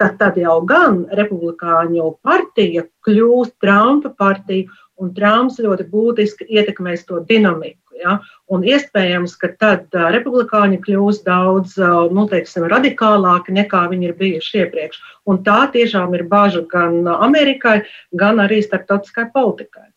tad, 0.00 0.18
tad 0.20 0.36
jau 0.36 0.58
gan 0.68 1.04
republikāņu 1.20 2.10
partija 2.26 2.84
kļūst 3.08 3.56
Trumpa 3.64 4.12
partija, 4.18 4.68
un 5.00 5.14
Trumps 5.16 5.56
ļoti 5.64 5.88
būtiski 5.88 6.46
ietekmēs 6.52 7.06
to 7.08 7.22
dinamiku. 7.30 7.80
Ja? 7.96 8.18
Un 8.52 8.68
iespējams, 8.68 9.38
ka 9.40 9.54
tad 9.56 9.88
uh, 9.96 10.10
republikāņi 10.12 10.82
kļūs 10.84 11.22
daudz 11.24 11.78
uh, 11.80 12.12
nu, 12.12 12.26
teiksim, 12.28 12.68
radikālāki 12.74 13.56
nekā 13.56 13.86
viņi 13.94 14.10
ir 14.10 14.14
bijuši 14.20 14.62
iepriekš. 14.66 15.00
Un 15.24 15.40
tā 15.48 15.64
tiešām 15.72 16.12
ir 16.20 16.28
bažas 16.28 16.68
gan 16.68 17.00
Amerikai, 17.16 17.80
gan 18.12 18.44
arī 18.44 18.60
starptautiskai 18.68 19.30
politikai. 19.32 19.93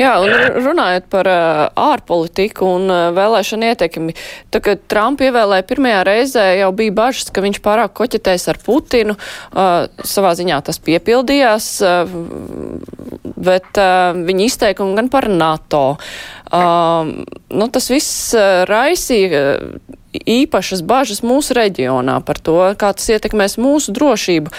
Jā, 0.00 0.14
un 0.22 0.32
runājot 0.64 1.06
par 1.12 1.28
uh, 1.28 1.62
ārpolitiku 1.78 2.64
un 2.78 2.88
uh, 2.88 3.00
vēlēšanu 3.12 3.68
ietekmi, 3.68 4.14
tad, 4.48 4.62
kad 4.64 4.82
Trumpu 4.90 5.26
ievēlēja 5.28 5.66
pirmajā 5.68 6.00
reizē, 6.08 6.44
jau 6.60 6.70
bija 6.76 6.94
bažas, 6.96 7.28
ka 7.34 7.44
viņš 7.44 7.60
pārāk 7.64 7.92
koķetēs 7.98 8.48
ar 8.52 8.60
Putinu. 8.64 9.16
Uh, 9.52 9.90
savā 10.06 10.32
ziņā 10.38 10.60
tas 10.66 10.80
piepildījās, 10.86 11.68
uh, 11.84 12.14
bet 13.36 13.80
uh, 13.80 14.16
viņa 14.16 14.46
izteikumi 14.46 14.96
gan 14.98 15.10
par 15.12 15.28
NATO. 15.30 15.84
Uh, 16.50 17.12
nu, 17.52 17.68
tas 17.68 17.90
viss 17.92 18.30
uh, 18.32 18.62
raisīja 18.70 19.42
uh, 19.52 19.98
īpašas 20.10 20.80
bažas 20.86 21.20
mūsu 21.26 21.54
reģionā 21.58 22.22
par 22.26 22.40
to, 22.42 22.56
kā 22.80 22.94
tas 22.96 23.12
ietekmēs 23.12 23.58
mūsu 23.60 23.92
drošību. 23.94 24.54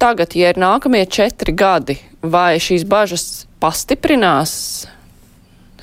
Tagad, 0.00 0.38
ja 0.38 0.52
ir 0.52 0.60
nākamie 0.60 1.02
četri 1.10 1.54
gadi, 1.56 1.98
vai 2.22 2.56
šīs 2.62 2.86
bažas 2.88 3.44
pastiprinās 3.64 4.52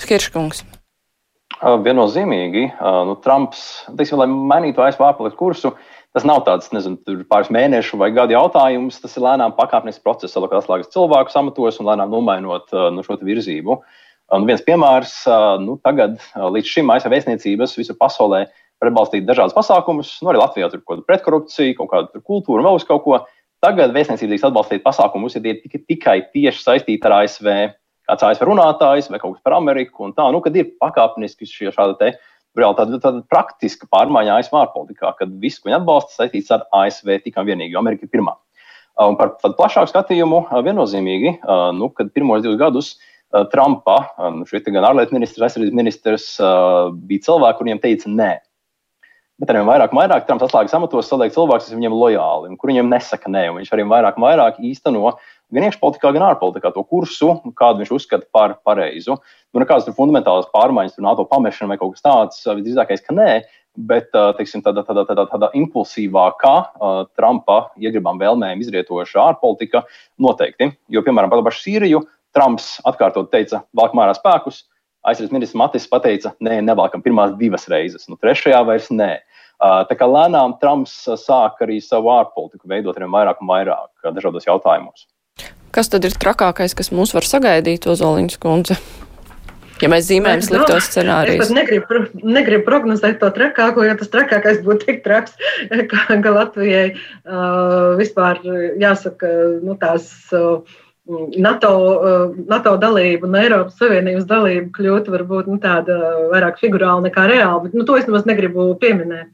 Hirškungs? 0.06 0.62
Viennozīmīgi, 1.62 2.68
nu, 3.08 3.16
Trumps, 3.22 3.64
teiksim, 3.98 4.20
lai 4.22 4.28
mainītu 4.30 4.84
ASV 4.86 5.02
ārpolitikas 5.06 5.40
kursu, 5.40 5.72
tas 6.14 6.26
nav 6.26 6.44
tāds, 6.46 6.70
nezinu, 6.74 6.98
pāris 7.30 7.50
mēnešu 7.54 7.98
vai 8.02 8.12
gadu 8.14 8.36
jautājums. 8.36 9.00
Tas 9.02 9.18
ir 9.18 9.26
lēnām 9.26 9.54
pakāpienisks 9.58 10.02
process, 10.06 10.38
kā 10.38 10.60
atslēgas 10.60 10.94
cilvēkus 10.94 11.38
amatos 11.42 11.82
un 11.82 11.90
lēnām 11.90 12.14
nomainot 12.14 12.74
nu, 12.94 13.06
šo 13.06 13.18
virzību. 13.22 13.78
Un 14.38 14.48
viens 14.50 14.62
piemērs, 14.66 15.16
nu, 15.66 15.78
tagad 15.86 16.18
līdz 16.38 16.74
šim 16.76 16.94
ASV 16.94 17.14
vēstniecības 17.14 17.78
visur 17.82 17.98
pasaulē 18.00 18.46
var 18.82 18.90
atbalstīt 18.90 19.26
dažādas 19.28 19.58
pasākumus, 19.58 20.16
nu, 20.22 20.32
arī 20.32 20.42
Latvijā 20.42 20.70
tur 20.70 20.82
kaut 20.82 20.96
kāda 20.96 21.10
pretkorupcija, 21.10 21.78
kaut 21.78 21.94
kāda 21.94 22.26
kultūra 22.26 22.62
un 22.62 22.70
vēl 22.70 22.82
uz 22.82 22.86
kaut 22.90 23.06
ko. 23.06 23.24
Tagad 23.62 23.92
vēstniecība 23.94 24.32
drīkst 24.32 24.46
atbalstīt 24.48 24.82
pasākumus, 24.82 25.36
ja 25.38 25.42
tie 25.44 25.54
ir 25.54 25.82
tikai 25.86 26.18
tieši 26.34 26.64
saistīti 26.64 27.06
ar 27.06 27.20
ASV, 27.20 27.50
kāds 28.10 28.26
ASV 28.26 28.48
runātājs 28.50 29.12
vai 29.14 29.20
kaut 29.22 29.36
kas 29.36 29.44
par 29.46 29.54
Ameriku. 29.60 30.10
Tā, 30.18 30.26
nu, 30.34 30.40
kad 30.42 30.56
ir 30.58 30.72
pakāpeniski 30.82 31.46
šie 31.46 31.70
šādi 31.76 31.98
te, 32.00 32.10
reāli 32.58 32.80
tāda, 32.80 32.98
tāda 33.04 33.22
praktiska 33.30 33.86
pārmaiņa 33.94 34.40
ASV 34.40 34.58
ārpolitikā, 34.64 35.14
kad 35.20 35.38
viss, 35.44 35.62
ko 35.62 35.70
viņi 35.70 35.78
atbalsta, 35.78 36.18
saistīts 36.18 36.50
ar 36.56 36.66
ASV 36.82 37.20
tikai 37.22 37.46
un 37.46 37.52
vienīgi, 37.52 37.76
jo 37.76 37.84
Amerika 37.84 38.08
ir 38.08 38.14
pirmā. 38.16 38.34
Un 39.02 39.16
par 39.20 39.38
plašāku 39.46 39.94
skatījumu 39.94 40.42
viennozīmīgi, 40.66 41.38
nu, 41.78 41.94
kad 41.96 42.10
pirmos 42.18 42.42
divus 42.42 42.58
gadus 42.60 42.92
Trumpa, 43.54 44.00
nu, 44.40 44.50
šeit 44.50 44.66
gan 44.74 44.90
ārlietu 44.90 45.16
ministrs, 45.16 45.46
aizsardzības 45.46 45.78
ministrs, 45.78 46.26
bija 47.08 47.30
cilvēki, 47.30 47.62
kuriem 47.62 47.80
teica 47.86 48.10
nē. 48.10 48.34
Bet 49.42 49.50
arī 49.50 49.64
vairāk 49.66 49.94
un 49.96 49.98
vairāk 49.98 50.28
Trumps 50.28 50.46
atslēgas 50.46 50.76
amatos 50.78 51.08
saliek 51.10 51.34
cilvēkus, 51.34 51.66
kas 51.66 51.74
viņam 51.74 51.96
lojāli 51.98 52.52
un 52.52 52.58
kur 52.62 52.70
viņam 52.70 52.92
nesaka 52.92 53.32
nē. 53.32 53.48
Viņš 53.56 53.72
arī 53.74 53.88
vairāk 53.90 54.20
vairāk 54.22 54.60
īsteno 54.62 55.16
gan 55.52 55.66
iekšpolitikā, 55.66 56.12
gan 56.14 56.28
ārpolitikā 56.28 56.70
to 56.76 56.84
kursu, 56.86 57.32
kādu 57.58 57.82
viņš 57.82 57.94
uzskata 57.96 58.30
par 58.30 58.54
pareizu. 58.62 59.18
Nu, 59.50 59.64
nekādas 59.64 59.90
fundamentālas 59.98 60.46
pārmaiņas, 60.54 60.94
tur 60.94 61.08
NATO 61.08 61.26
pamešana 61.32 61.74
vai 61.74 61.80
kaut 61.82 61.96
kas 61.96 62.06
tāds, 62.06 62.46
visdrīzākais, 62.46 63.02
ka 63.08 63.18
nē. 63.18 63.32
Bet 63.90 64.12
teiksim, 64.38 64.62
tādā, 64.62 64.84
tādā, 64.86 65.08
tādā, 65.08 65.26
tādā 65.32 65.48
impulsīvākā 65.58 66.56
uh, 66.60 67.04
Trumpa 67.16 67.62
iegribām 67.80 68.20
vēlmēm 68.22 68.62
izrietoša 68.62 69.24
ārpolitika 69.32 69.86
noteikti. 70.22 70.70
Jo, 70.92 71.02
piemēram, 71.08 71.32
par 71.32 71.42
pašu 71.48 71.64
Sīriju 71.66 72.04
Trumps 72.36 72.76
atkārtot 72.88 73.32
teica, 73.32 73.64
valk 73.76 73.96
mārā 73.98 74.14
spēkus, 74.16 74.66
aizsardzības 75.08 75.34
ministrs 75.34 75.58
Matis 75.58 75.88
pateica, 75.90 76.34
nē, 76.44 76.60
nevalkam 76.68 77.04
pirmās 77.04 77.34
divas 77.40 77.68
reizes, 77.72 78.08
nu 78.12 78.20
trešajā 78.22 78.62
vairs 78.68 78.92
nē. 78.94 79.14
Tā 79.62 79.94
kā 79.98 80.08
lēnām 80.10 80.56
Trumps 80.62 80.96
sāk 81.22 81.62
arī 81.62 81.78
savu 81.86 82.10
ārpolitiku 82.16 82.70
veidot 82.72 82.98
ar 82.98 83.06
vairāk 83.14 83.44
un 83.44 83.52
vairāk 83.52 84.14
dažādos 84.16 84.48
jautājumos. 84.48 85.06
Kas 85.72 85.88
tad 85.92 86.04
ir 86.08 86.18
trakākais, 86.18 86.74
kas 86.76 86.90
mūs 86.92 87.14
var 87.16 87.28
sagaidīt, 87.28 87.86
Ozoliņas 87.88 88.42
kundze? 88.42 88.76
Ja 89.82 89.90
mēs 89.90 90.06
zīmējam 90.10 90.44
sliktos 90.46 90.90
scenārijus. 90.92 91.40
Es 91.42 91.50
pat 91.50 91.58
negribu, 91.58 92.02
negribu 92.22 92.66
prognozēt 92.68 93.18
to 93.22 93.32
trakāko, 93.34 93.86
jo 93.88 93.96
tas 93.98 94.12
trakākais 94.14 94.62
būtu 94.66 94.90
tik 94.90 95.02
traks, 95.06 95.34
ka, 95.92 96.06
ka 96.10 96.34
Latvijai 96.36 96.88
uh, 96.94 97.98
vispār 98.02 98.42
jāsaka, 98.82 99.34
nu, 99.66 99.78
tās. 99.82 100.14
Uh, 100.34 100.80
NATO, 101.42 101.72
NATO 102.48 102.76
dalība 102.80 103.26
un 103.26 103.34
Eiropas 103.36 103.80
Savienības 103.82 104.28
dalība 104.30 104.70
kļūtu 104.78 105.12
varbūt 105.12 105.48
nu, 105.50 105.58
tāda 105.60 105.96
vairāk 106.30 106.62
figurāla 106.62 107.02
nekā 107.08 107.26
reāla, 107.28 107.58
bet 107.66 107.74
nu, 107.76 107.84
to 107.90 107.98
es 107.98 108.06
nemaz 108.08 108.28
negribu 108.30 108.70
pieminēt. 108.80 109.34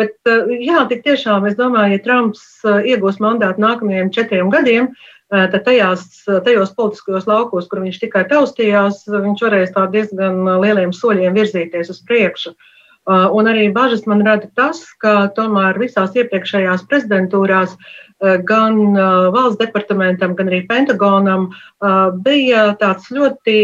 Bet, 0.00 0.16
eh, 0.26 0.52
jā, 0.64 0.82
tik 0.90 1.04
tiešām 1.06 1.46
es 1.48 1.56
domāju, 1.58 1.94
ja 1.94 2.02
Trumps 2.02 2.44
eh, 2.66 2.92
iegūs 2.94 3.20
mandātu 3.22 3.62
nākamajiem 3.62 4.10
četriem 4.14 4.50
gadiem, 4.50 4.90
eh, 5.30 5.46
tad 5.52 5.64
tajās, 5.68 6.06
tajos 6.26 6.74
politiskajos 6.74 7.28
laukos, 7.30 7.68
kur 7.70 7.84
viņš 7.84 8.00
tikai 8.02 8.24
taustījās, 8.30 9.04
viņš 9.06 9.44
varēs 9.46 9.74
tā 9.76 9.86
diezgan 9.92 10.42
lieliem 10.62 10.94
soļiem 10.94 11.36
virzīties 11.38 11.92
uz 11.94 12.00
priekšu. 12.08 12.56
Un 13.04 13.44
arī 13.44 13.66
bažas 13.68 14.06
man 14.08 14.22
rada 14.24 14.46
tas, 14.56 14.78
ka 14.96 15.26
tomēr 15.36 15.76
visās 15.76 16.14
iepriekšējās 16.16 16.86
prezidentūrās 16.88 17.74
gan 18.48 18.78
valsts 19.34 19.60
departamentam, 19.60 20.32
gan 20.38 20.48
arī 20.48 20.62
Pentagonam 20.64 21.50
bija 22.24 22.62
tāds 22.80 23.10
ļoti 23.12 23.58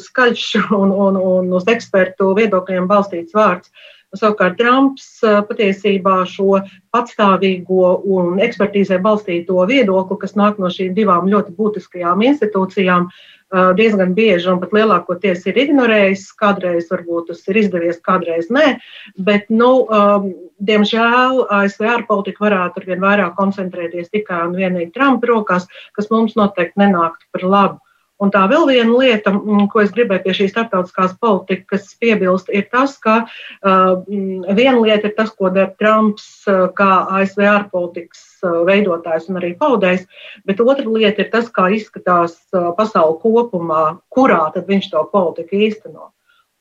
skaļš 0.00 0.46
un, 0.78 0.94
un, 0.96 1.20
un 1.20 1.52
uz 1.52 1.68
ekspertu 1.68 2.30
viedokļiem 2.40 2.88
balstīts 2.88 3.36
vārds. 3.36 3.68
Savukārt 4.16 4.58
Trumps 4.60 5.20
patiesībā 5.22 6.22
šo 6.30 6.60
patstāvīgo 6.94 7.92
un 8.16 8.40
ekspertīzē 8.42 8.98
balstīto 9.04 9.62
viedokli, 9.68 10.20
kas 10.22 10.36
nāk 10.38 10.60
no 10.62 10.72
šīm 10.72 10.94
divām 10.96 11.28
ļoti 11.32 11.54
būtiskajām 11.58 12.24
institūcijām, 12.30 13.08
diezgan 13.78 14.14
bieži 14.16 14.50
un 14.50 14.58
pat 14.62 14.72
lielākoties 14.74 15.44
ir 15.46 15.60
ignorējis. 15.66 16.26
Kādreiz 16.40 16.88
varbūt 16.90 17.30
tas 17.30 17.44
ir 17.46 17.60
izdevies, 17.62 18.00
kādreiz 18.02 18.50
nē. 18.50 18.78
Bet, 19.28 19.46
nu, 19.50 19.86
diemžēl 20.58 21.44
ASV 21.60 21.86
ārpolitika 21.94 22.48
varētu 22.48 22.82
arvien 22.82 23.02
vairāk 23.04 23.36
koncentrēties 23.38 24.10
tikai 24.10 24.42
un 24.48 24.56
vienīgi 24.58 24.92
Trumpa 24.96 25.30
rokās, 25.30 25.68
kas 25.94 26.10
mums 26.10 26.34
noteikti 26.38 26.82
nenāktu 26.82 27.28
par 27.32 27.46
labu. 27.46 27.85
Un 28.22 28.30
tā 28.32 28.46
vēl 28.48 28.64
viena 28.70 28.94
lieta, 28.96 29.32
mm, 29.34 29.66
ko 29.72 29.82
es 29.82 29.90
gribēju 29.92 30.24
pie 30.24 30.34
šīs 30.38 30.52
starptautiskās 30.54 31.12
politikas 31.20 31.90
piebilst, 32.00 32.48
ir 32.48 32.64
tas, 32.72 32.94
ka 33.02 33.16
uh, 33.26 34.06
viena 34.56 34.78
lieta 34.80 35.10
ir 35.10 35.14
tas, 35.18 35.34
ko 35.36 35.50
dara 35.52 35.74
Trumps 35.76 36.24
uh, 36.48 36.64
kā 36.78 36.90
ASV 37.18 37.44
ārpolitikas 37.52 38.24
uh, 38.40 38.62
veidotājs 38.68 39.28
un 39.28 39.42
arī 39.42 39.52
paudējs, 39.60 40.08
bet 40.48 40.64
otra 40.64 40.88
lieta 40.88 41.26
ir 41.26 41.30
tas, 41.34 41.52
kā 41.52 41.68
izskatās 41.76 42.38
uh, 42.56 42.72
pasauli 42.78 43.20
kopumā, 43.20 43.84
kurā 44.08 44.46
tad 44.54 44.64
viņš 44.70 44.92
to 44.94 45.04
politiku 45.12 45.66
īsteno. 45.68 46.10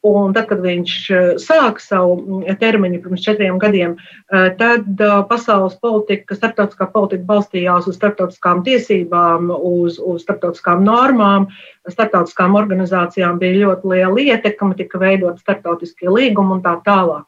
Un 0.06 0.36
tad, 0.36 0.46
kad 0.52 0.60
viņš 0.62 0.96
eh, 1.10 1.28
sāka 1.42 1.82
savu 1.82 2.18
mm, 2.20 2.58
termiņu 2.62 3.00
pirms 3.02 3.24
četriem 3.26 3.58
gadiem, 3.62 3.96
eh, 3.98 4.52
tad 4.60 5.02
eh, 5.02 5.16
pasaules 5.30 5.74
politika, 5.82 6.38
starptautiskā 6.38 6.92
politika 6.94 7.26
balstījās 7.32 7.90
uz 7.90 7.98
starptautiskām 7.98 8.62
tiesībām, 8.68 9.50
uz, 9.56 9.98
uz 9.98 10.22
starptautiskām 10.22 10.86
normām. 10.86 11.50
Starptautiskām 11.90 12.58
organizācijām 12.60 13.42
bija 13.42 13.64
ļoti 13.64 13.94
liela 13.96 14.30
ietekme, 14.30 14.78
tika 14.78 15.02
veidot 15.02 15.42
starptautiskie 15.42 16.12
līgumi 16.12 16.60
un 16.60 16.66
tā 16.66 16.78
tālāk. 16.86 17.26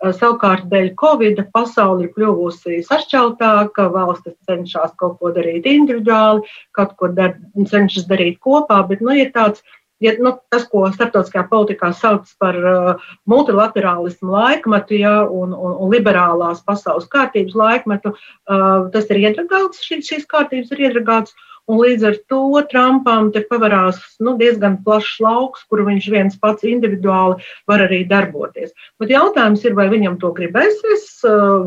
Savukārt, 0.00 0.64
dēļ 0.70 0.94
Covid 0.96 1.42
pasaule 1.52 2.06
ir 2.06 2.12
kļuvusi 2.14 2.78
sašķeltāka, 2.86 3.84
valstis 3.92 4.32
cenšas 4.48 4.94
kaut 4.96 5.18
ko 5.20 5.28
darīt 5.36 5.66
individuāli, 5.68 6.46
kaut 6.72 6.94
ko 6.96 7.10
dar, 7.12 7.34
cenšas 7.68 8.06
darīt 8.08 8.38
kopā, 8.40 8.80
bet 8.88 9.04
nu, 9.04 9.12
ir 9.12 9.28
tāds 9.34 9.60
ja, 10.00 10.14
nu, 10.22 10.32
tas, 10.52 10.64
ko 10.70 10.86
starptautiskajā 10.94 11.44
politikā 11.50 11.92
sauc 11.96 12.30
par 12.40 12.56
uh, 12.58 13.10
multilaterālismu 13.30 14.32
laikmetu 14.34 15.00
ja, 15.00 15.14
un, 15.26 15.54
un, 15.54 15.76
un 15.84 15.92
liberālās 15.92 16.64
pasaules 16.66 17.08
kārtības 17.12 17.56
laikmetu, 17.58 18.14
uh, 18.14 18.88
tas 18.94 19.08
ir 19.12 19.22
iedragāts, 19.26 19.84
šī, 19.86 20.00
šīs 20.06 20.28
kārtības 20.30 20.72
ir 20.74 20.88
iedragāts. 20.88 21.36
Un 21.70 21.78
līdz 21.78 22.06
ar 22.08 22.16
to 22.30 22.62
Trumpam 22.70 23.28
te 23.34 23.42
pavarās 23.46 23.98
nu, 24.24 24.34
diezgan 24.40 24.78
plašs 24.84 25.20
lauks, 25.22 25.62
kur 25.70 25.84
viņš 25.86 26.08
viens 26.12 26.38
pats 26.40 26.66
individuāli 26.66 27.38
var 27.70 27.84
arī 27.84 28.00
darboties. 28.10 28.72
Bet 29.02 29.12
jautājums 29.12 29.62
ir, 29.68 29.76
vai 29.78 29.86
viņam 29.92 30.16
to 30.22 30.32
gribēsies, 30.36 31.06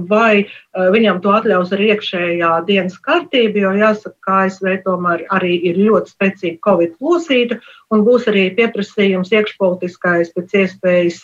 vai 0.10 0.46
viņam 0.74 1.22
to 1.24 1.32
atļaus 1.38 1.72
arī 1.76 1.94
iekšējā 1.94 2.52
dienas 2.68 3.00
kārtība, 3.06 3.64
jo 3.64 3.74
jāsaka, 3.80 4.18
ka 4.26 4.42
ASV 4.48 4.76
tomēr 4.84 5.26
arī 5.38 5.56
ir 5.72 5.80
ļoti 5.80 6.16
spēcīga 6.16 6.64
Covid 6.68 7.00
plosīta 7.00 7.62
un 7.94 8.04
būs 8.08 8.28
arī 8.32 8.50
pieprasījums 8.58 9.32
iekšpolitiskais 9.32 10.36
pēc 10.36 10.58
iespējas 10.66 11.24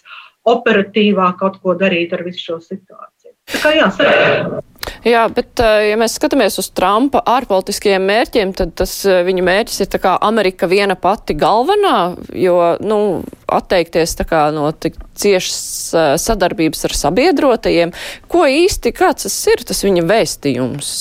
operatīvāk 0.50 1.40
kaut 1.42 1.60
ko 1.64 1.76
darīt 1.78 2.16
ar 2.16 2.24
visu 2.28 2.46
šo 2.46 2.62
situāciju. 2.64 3.19
Tā 3.50 3.62
kā 3.64 3.76
jā, 3.78 3.88
sarīt. 3.96 4.66
Jā, 5.06 5.22
bet 5.32 5.62
ja 5.62 5.96
mēs 6.00 6.18
skatāmies 6.18 6.58
uz 6.60 6.70
Trumpa 6.76 7.22
ārpolitiskajiem 7.30 8.04
mērķiem, 8.10 8.52
tad 8.58 8.74
tas 8.80 8.94
viņa 9.06 9.46
mērķis 9.48 9.84
ir 9.86 9.90
tā 9.94 10.00
kā 10.04 10.16
Amerika 10.26 10.68
viena 10.72 10.98
pati 11.00 11.36
galvenā, 11.40 11.96
jo, 12.36 12.58
nu, 12.84 13.00
atteikties 13.48 14.18
tā 14.20 14.28
kā 14.28 14.44
no 14.56 14.68
tik 14.76 14.98
ciešas 15.20 16.20
sadarbības 16.24 16.88
ar 16.90 16.96
sabiedrotajiem. 17.00 17.96
Ko 18.32 18.46
īsti, 18.50 18.96
kāds 18.96 19.28
tas 19.28 19.42
ir, 19.52 19.64
tas 19.68 19.84
viņa 19.88 20.06
vēstījums, 20.10 20.94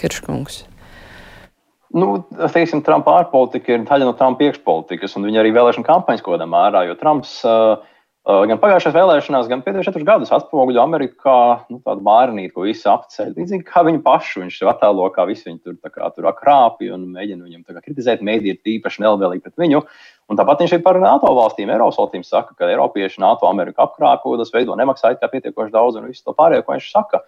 Hirškungs? 0.00 0.64
Nu, 1.90 2.20
teiksim, 2.38 2.84
Trumpa 2.86 3.16
ārpolitika 3.18 3.74
ir 3.74 3.86
daļa 3.86 4.06
no 4.06 4.14
Trumpa 4.18 4.46
iekšpolitikas, 4.46 5.16
un 5.18 5.26
viņa 5.26 5.40
arī 5.42 5.50
vēlēšana 5.56 5.88
kampaņas 5.88 6.22
kādā 6.22 6.46
mērā, 6.46 6.84
jo 6.86 6.94
Trumps 7.00 7.40
uh, 7.42 7.80
Gan 8.30 8.58
pagājušajās 8.60 8.94
vēlēšanās, 8.94 9.48
gan 9.50 9.62
pēdējos 9.64 9.86
četrus 9.88 10.04
gadus 10.06 10.32
atspoguļo 10.34 10.82
Ameriku 10.82 11.16
kā 11.24 11.36
nu, 11.72 11.78
tādu 11.86 12.04
mārnīti, 12.06 12.52
ko 12.54 12.66
visi 12.66 12.86
apceļ. 12.90 13.32
Līdzīgi 13.36 13.64
kā 13.66 13.82
viņu 13.86 14.02
pašu, 14.04 14.42
viņš 14.42 14.58
attēlo, 14.70 15.06
kā 15.14 15.24
visi 15.28 15.48
viņi 15.48 15.60
tur, 15.64 15.76
kā, 15.88 16.10
tur 16.14 16.28
krāpja 16.36 16.94
un 16.96 17.08
mēģina 17.14 17.62
kā, 17.64 17.80
kritizēt. 17.80 18.24
Mēdī 18.26 18.54
ir 18.54 18.60
tīpaši 18.66 19.04
nelabvēlīgi 19.06 19.44
pret 19.46 19.62
viņu. 19.62 19.82
Un 20.30 20.38
tāpat 20.38 20.62
viņš 20.62 20.76
arī 20.76 20.84
par 20.84 21.00
NATO 21.02 21.32
valstīm, 21.34 21.72
Eiropas 21.72 21.98
valstīm 21.98 22.26
saka, 22.26 22.54
ka 22.58 22.68
Eiropieši 22.70 23.22
NATO 23.24 23.48
Ameriku 23.50 23.82
apkrāpo, 23.86 24.36
tas 24.38 24.52
veido 24.54 24.76
nemaksājot 24.78 25.22
kā 25.22 25.30
pietiekoši 25.32 25.74
daudz 25.74 25.98
un 25.98 26.10
visu 26.10 26.26
to 26.26 26.36
pārējo, 26.36 26.66
ko 26.66 26.76
viņš 26.76 26.90
saka. 26.92 27.24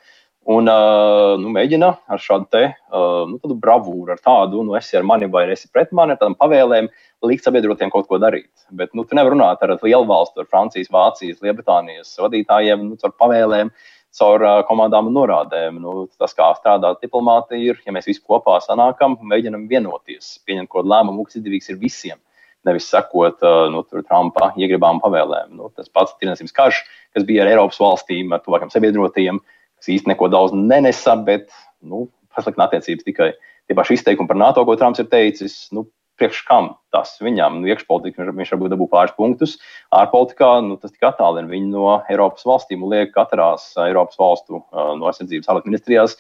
Un 0.53 0.67
uh, 0.67 1.37
nu, 1.38 1.53
mēģina 1.55 1.88
ar 2.11 2.19
šādu 2.19 2.49
te, 2.51 2.62
uh, 2.91 3.31
nu, 3.31 3.57
bravūru, 3.62 4.11
ar 4.11 4.19
tādu, 4.19 4.65
nu, 4.67 4.75
esi 4.75 4.99
ar 4.99 5.07
mani 5.07 5.29
vai 5.31 5.45
esi 5.55 5.71
pret 5.71 5.93
mani, 5.95 6.17
ar 6.17 6.19
tādām 6.19 6.35
pavēlēm, 6.38 6.88
likt 7.31 7.47
sabiedrotiem 7.47 7.91
kaut 7.93 8.09
ko 8.11 8.19
darīt. 8.23 8.51
Bet 8.75 8.93
nu, 8.97 9.05
tu 9.07 9.17
nevari 9.19 9.37
runāt 9.37 9.63
ar 9.65 9.75
lielu 9.79 10.07
valstu, 10.09 10.43
ar 10.43 10.51
Francijas, 10.51 10.91
Vācijas, 10.93 11.41
Lielbritānijas 11.45 12.15
vadītājiem, 12.21 12.85
nu, 12.89 12.99
ar 13.03 13.15
pavēlēm, 13.21 13.73
caur 14.19 14.45
uh, 14.45 14.59
komandām 14.69 15.09
un 15.09 15.17
norādēm. 15.17 15.79
Nu, 15.83 16.07
tas, 16.21 16.35
kā 16.37 16.51
strādā 16.59 16.93
diplomātija, 17.01 17.73
ir, 17.73 17.81
ja 17.87 17.95
mēs 17.97 18.11
visi 18.11 18.21
kopā 18.21 18.59
sanākam 18.65 19.17
mēģinam 19.31 19.65
vienoties, 19.71 20.37
pieņemt 20.47 20.69
kaut 20.69 20.83
kādu 20.83 20.93
lēmumu, 20.93 21.29
kas 21.29 21.41
izdevīgs 21.41 21.73
ir 21.73 21.81
visiem. 21.81 22.21
Nevis 22.69 22.87
sekot 22.93 23.41
uh, 23.43 23.65
nu, 23.73 23.83
Trumpa 23.91 24.53
iegribām 24.61 25.01
pavēlēm. 25.03 25.57
Nu, 25.59 25.73
tas 25.77 25.89
pats 25.91 26.15
tirdzniecības 26.19 26.55
karš, 26.59 26.85
kas 27.17 27.27
bija 27.27 27.47
ar 27.47 27.55
Eiropas 27.55 27.81
valstīm, 27.83 28.31
ar 28.37 28.45
tuvākiem 28.45 28.71
sabiedrotiem, 28.71 29.41
uh, 29.41 29.59
kas 29.83 29.91
īsti 29.91 30.13
neko 30.13 30.31
daudz 30.31 30.55
nenesa, 30.55 31.17
bet 31.27 31.51
nu, 31.83 32.07
pasliktina 32.37 32.69
attiecības 32.69 33.09
tikai 33.09 33.33
tie 33.35 33.75
paši 33.75 33.99
izteikumi 33.99 34.31
par 34.31 34.39
NATO, 34.39 34.63
ko 34.65 34.77
Trumps 34.79 35.03
ir 35.03 35.11
teicis. 35.11 35.67
Nu, 35.75 35.89
Priekš 36.23 36.45
kam 36.47 36.69
tas 36.95 37.17
viņam, 37.19 37.57
nu, 37.59 37.67
iekšpolitikā 37.73 38.29
viņš 38.29 38.53
varbūt 38.53 38.71
dabū 38.71 38.87
pāris 38.93 39.15
punktus, 39.17 39.57
ārpolitikā 39.99 40.51
nu, 40.63 40.77
tas 40.79 40.93
tik 40.93 41.03
attālina 41.09 41.51
viņu 41.51 41.71
no 41.73 41.97
Eiropas 42.13 42.47
valstīm 42.47 42.85
un 42.87 42.93
liek 42.93 43.11
katrās 43.17 43.73
Eiropas 43.83 44.21
valstu 44.21 44.61
no 44.71 45.09
aizsardzības 45.11 45.51
ārlietu 45.51 45.73
ministrijās 45.73 46.15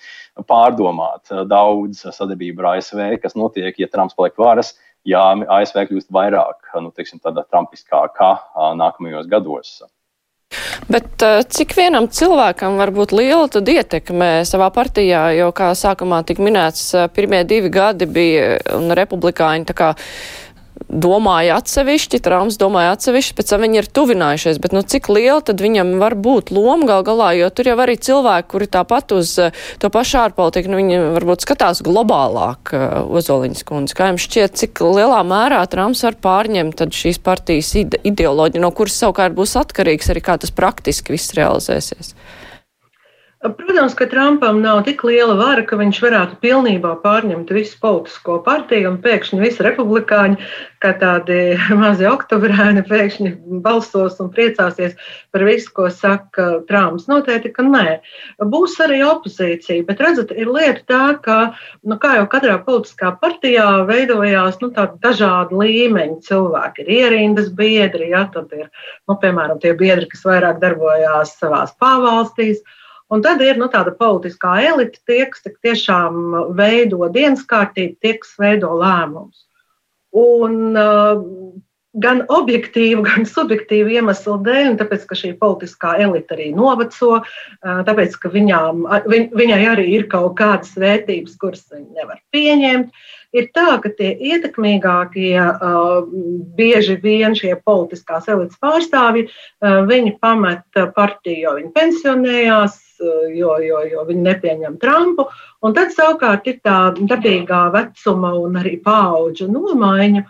pārdomāt 0.50 1.30
daudz 1.46 2.02
sadarbību 2.02 2.64
ar 2.64 2.80
ASV, 2.80 3.04
kas 3.22 3.38
notiek, 3.38 3.78
ja 3.78 3.90
Trumps 3.92 4.18
paliek 4.18 4.42
varas, 4.42 4.74
ja 5.06 5.22
ASV 5.60 5.84
kļūst 5.92 6.10
vairāk, 6.18 6.72
nu, 6.82 6.90
teiksim, 6.98 7.22
tāda 7.22 7.46
trumpiskākā 7.46 8.34
nākamajos 8.82 9.30
gados. 9.30 9.76
Bet 10.90 11.22
eh, 11.22 11.40
cik 11.46 11.76
vienam 11.78 12.08
cilvēkam 12.10 12.78
var 12.80 12.90
būt 12.94 13.14
liela 13.14 13.46
tad 13.52 13.68
ietekme 13.70 14.42
savā 14.48 14.68
partijā, 14.74 15.28
jo, 15.36 15.50
kā 15.54 15.70
sākumā 15.78 16.22
tika 16.26 16.42
minēts, 16.42 16.88
eh, 16.96 17.08
pirmie 17.14 17.42
divi 17.48 17.70
gadi 17.72 18.08
bija 18.10 18.56
un 18.74 18.90
republikāņi 18.98 19.68
tā 19.70 19.76
kā 19.78 19.90
domāja 20.92 21.56
atsevišķi, 21.60 22.20
Trumps 22.22 22.58
domāja 22.60 22.92
atsevišķi, 22.96 23.34
pēc 23.38 23.52
tam 23.52 23.64
viņi 23.64 23.80
ir 23.80 23.88
tuvinājušies, 23.96 24.60
bet 24.62 24.74
nu 24.76 24.82
cik 24.84 25.08
liela 25.12 25.40
tad 25.44 25.62
viņam 25.64 25.96
var 26.02 26.16
būt 26.20 26.52
loma 26.52 26.86
gal 26.88 27.06
galā, 27.06 27.32
jo 27.38 27.48
tur 27.50 27.72
jau 27.72 27.76
arī 27.82 27.96
cilvēki, 27.96 28.48
kuri 28.52 28.68
tāpat 28.72 29.16
uz 29.16 29.34
eh, 29.40 29.56
to 29.82 29.90
pašu 29.92 30.20
ārpolitiku, 30.26 30.72
nu 30.72 30.80
viņi 30.82 31.00
varbūt 31.16 31.46
skatās 31.46 31.82
globālāk, 31.84 32.74
uh, 32.76 33.00
Ozoliņas 33.18 33.64
kundze. 33.68 33.96
Kā 33.96 34.10
jums 34.10 34.26
šķiet, 34.26 34.56
cik 34.60 34.84
lielā 34.84 35.22
mērā 35.26 35.62
Trumps 35.72 36.04
var 36.06 36.18
pārņemt 36.22 36.78
tad 36.82 36.94
šīs 36.96 37.20
partijas 37.24 37.72
ide 37.80 38.00
ideoloģiju, 38.06 38.62
no 38.62 38.72
kuras 38.76 38.98
savukārt 39.00 39.36
būs 39.36 39.56
atkarīgs 39.60 40.12
arī 40.12 40.24
kā 40.24 40.36
tas 40.42 40.54
praktiski 40.54 41.16
viss 41.16 41.34
realizēsies? 41.38 42.14
Protams, 43.42 43.94
ka 43.98 44.06
Trumpam 44.06 44.60
nav 44.62 44.84
tik 44.86 45.00
liela 45.02 45.34
vara, 45.34 45.64
ka 45.66 45.74
viņš 45.74 45.98
varētu 46.04 46.36
pilnībā 46.44 46.92
pārņemt 47.02 47.48
visu 47.50 47.74
politisko 47.82 48.36
partiju 48.46 48.92
un 48.92 48.98
pēkšņi 49.02 49.38
visi 49.40 49.64
republikāņi, 49.66 50.36
kā 50.78 50.92
tādi 51.00 51.38
mazi 51.80 52.06
oktobrēni, 52.06 52.84
pēkšņi 52.86 53.32
balsos 53.64 54.20
un 54.22 54.28
priecāsies 54.36 54.94
par 55.34 55.42
visu, 55.48 55.72
ko 55.74 55.88
saka 55.90 56.44
Trumps. 56.68 57.08
Noteikti, 57.10 57.50
ka 57.56 57.64
nē. 57.66 57.96
Būs 58.52 58.76
arī 58.84 59.00
opozīcija, 59.08 59.88
bet 59.88 60.04
redzat, 60.06 60.30
ir 60.38 60.46
lieta 60.46 60.86
tā, 60.92 61.00
ka, 61.24 61.38
nu, 61.82 61.98
kā 61.98 62.20
jau 62.20 62.28
katrā 62.30 62.60
politiskā 62.62 63.10
partijā 63.24 63.66
veidojās 63.88 64.60
nu, 64.62 64.70
dažādi 65.02 65.58
līmeņi 65.64 66.20
cilvēki. 66.28 66.86
Ir 66.86 66.94
ierindas 67.00 67.50
biedri, 67.58 68.12
ja, 68.14 68.22
tad 68.30 68.54
ir, 68.54 68.70
nu, 69.10 69.18
piemēram, 69.18 69.58
tie 69.58 69.74
biedri, 69.74 70.06
kas 70.14 70.22
vairāk 70.30 70.62
darbojās 70.62 71.34
savās 71.42 71.74
pavalstīs. 71.82 72.62
Un 73.12 73.20
tad 73.24 73.42
ir 73.44 73.58
nu, 73.60 73.68
tāda 73.72 73.92
politiskā 73.96 74.54
elite, 74.64 75.02
tie, 75.08 75.26
kas 75.28 75.44
tiešām 75.44 76.54
veido 76.56 77.08
dienas 77.12 77.42
kārtību, 77.48 77.98
tie, 78.00 78.14
kas 78.22 78.32
veido 78.40 78.72
lēmumus. 78.80 79.44
Un 80.16 80.78
uh, 80.80 81.20
gan 81.94 82.22
objektīvu, 82.32 83.04
gan 83.08 83.26
subjektīvu 83.28 83.96
iemeslu 83.98 84.38
dēļ, 84.46 84.72
un 84.72 84.78
tāpēc, 84.80 85.06
ka 85.08 85.18
šī 85.18 85.32
politiskā 85.40 85.96
elite 86.04 86.36
arī 86.36 86.50
noveco, 86.56 87.22
tāpēc, 87.62 88.18
ka 88.22 88.32
viņām, 88.32 88.86
viņ, 89.08 89.26
viņai 89.36 89.64
arī 89.74 89.88
ir 89.96 90.06
kaut 90.12 90.36
kādas 90.40 90.76
vērtības, 90.78 91.36
kuras 91.40 91.66
viņi 91.72 92.00
nevar 92.00 92.22
pieņemt. 92.34 92.94
Ir 93.32 93.46
tā, 93.56 93.78
ka 93.80 93.88
tie 93.96 94.10
ietekmīgākie, 94.28 95.40
bieži 96.58 96.98
vien 97.00 97.32
šie 97.32 97.54
politiskās 97.64 98.28
elites 98.28 98.60
pārstāvji, 98.60 99.30
viņi 99.88 100.12
pamet 100.20 100.80
partiju, 100.92 101.38
jo 101.46 101.54
viņi 101.56 101.72
pensionējās, 101.72 102.76
jo, 103.32 103.56
jo, 103.64 103.80
jo 103.88 104.04
viņi 104.10 104.26
nepieņem 104.28 104.76
Trumpu. 104.84 105.30
Un 105.64 105.72
tad 105.72 105.96
savukārt 105.96 106.52
ir 106.52 106.60
tā 106.60 106.92
dabīgā 106.98 107.64
vecuma 107.72 108.34
un 108.36 108.60
arī 108.60 108.76
paudžu 108.84 109.48
nomaiņa 109.48 110.26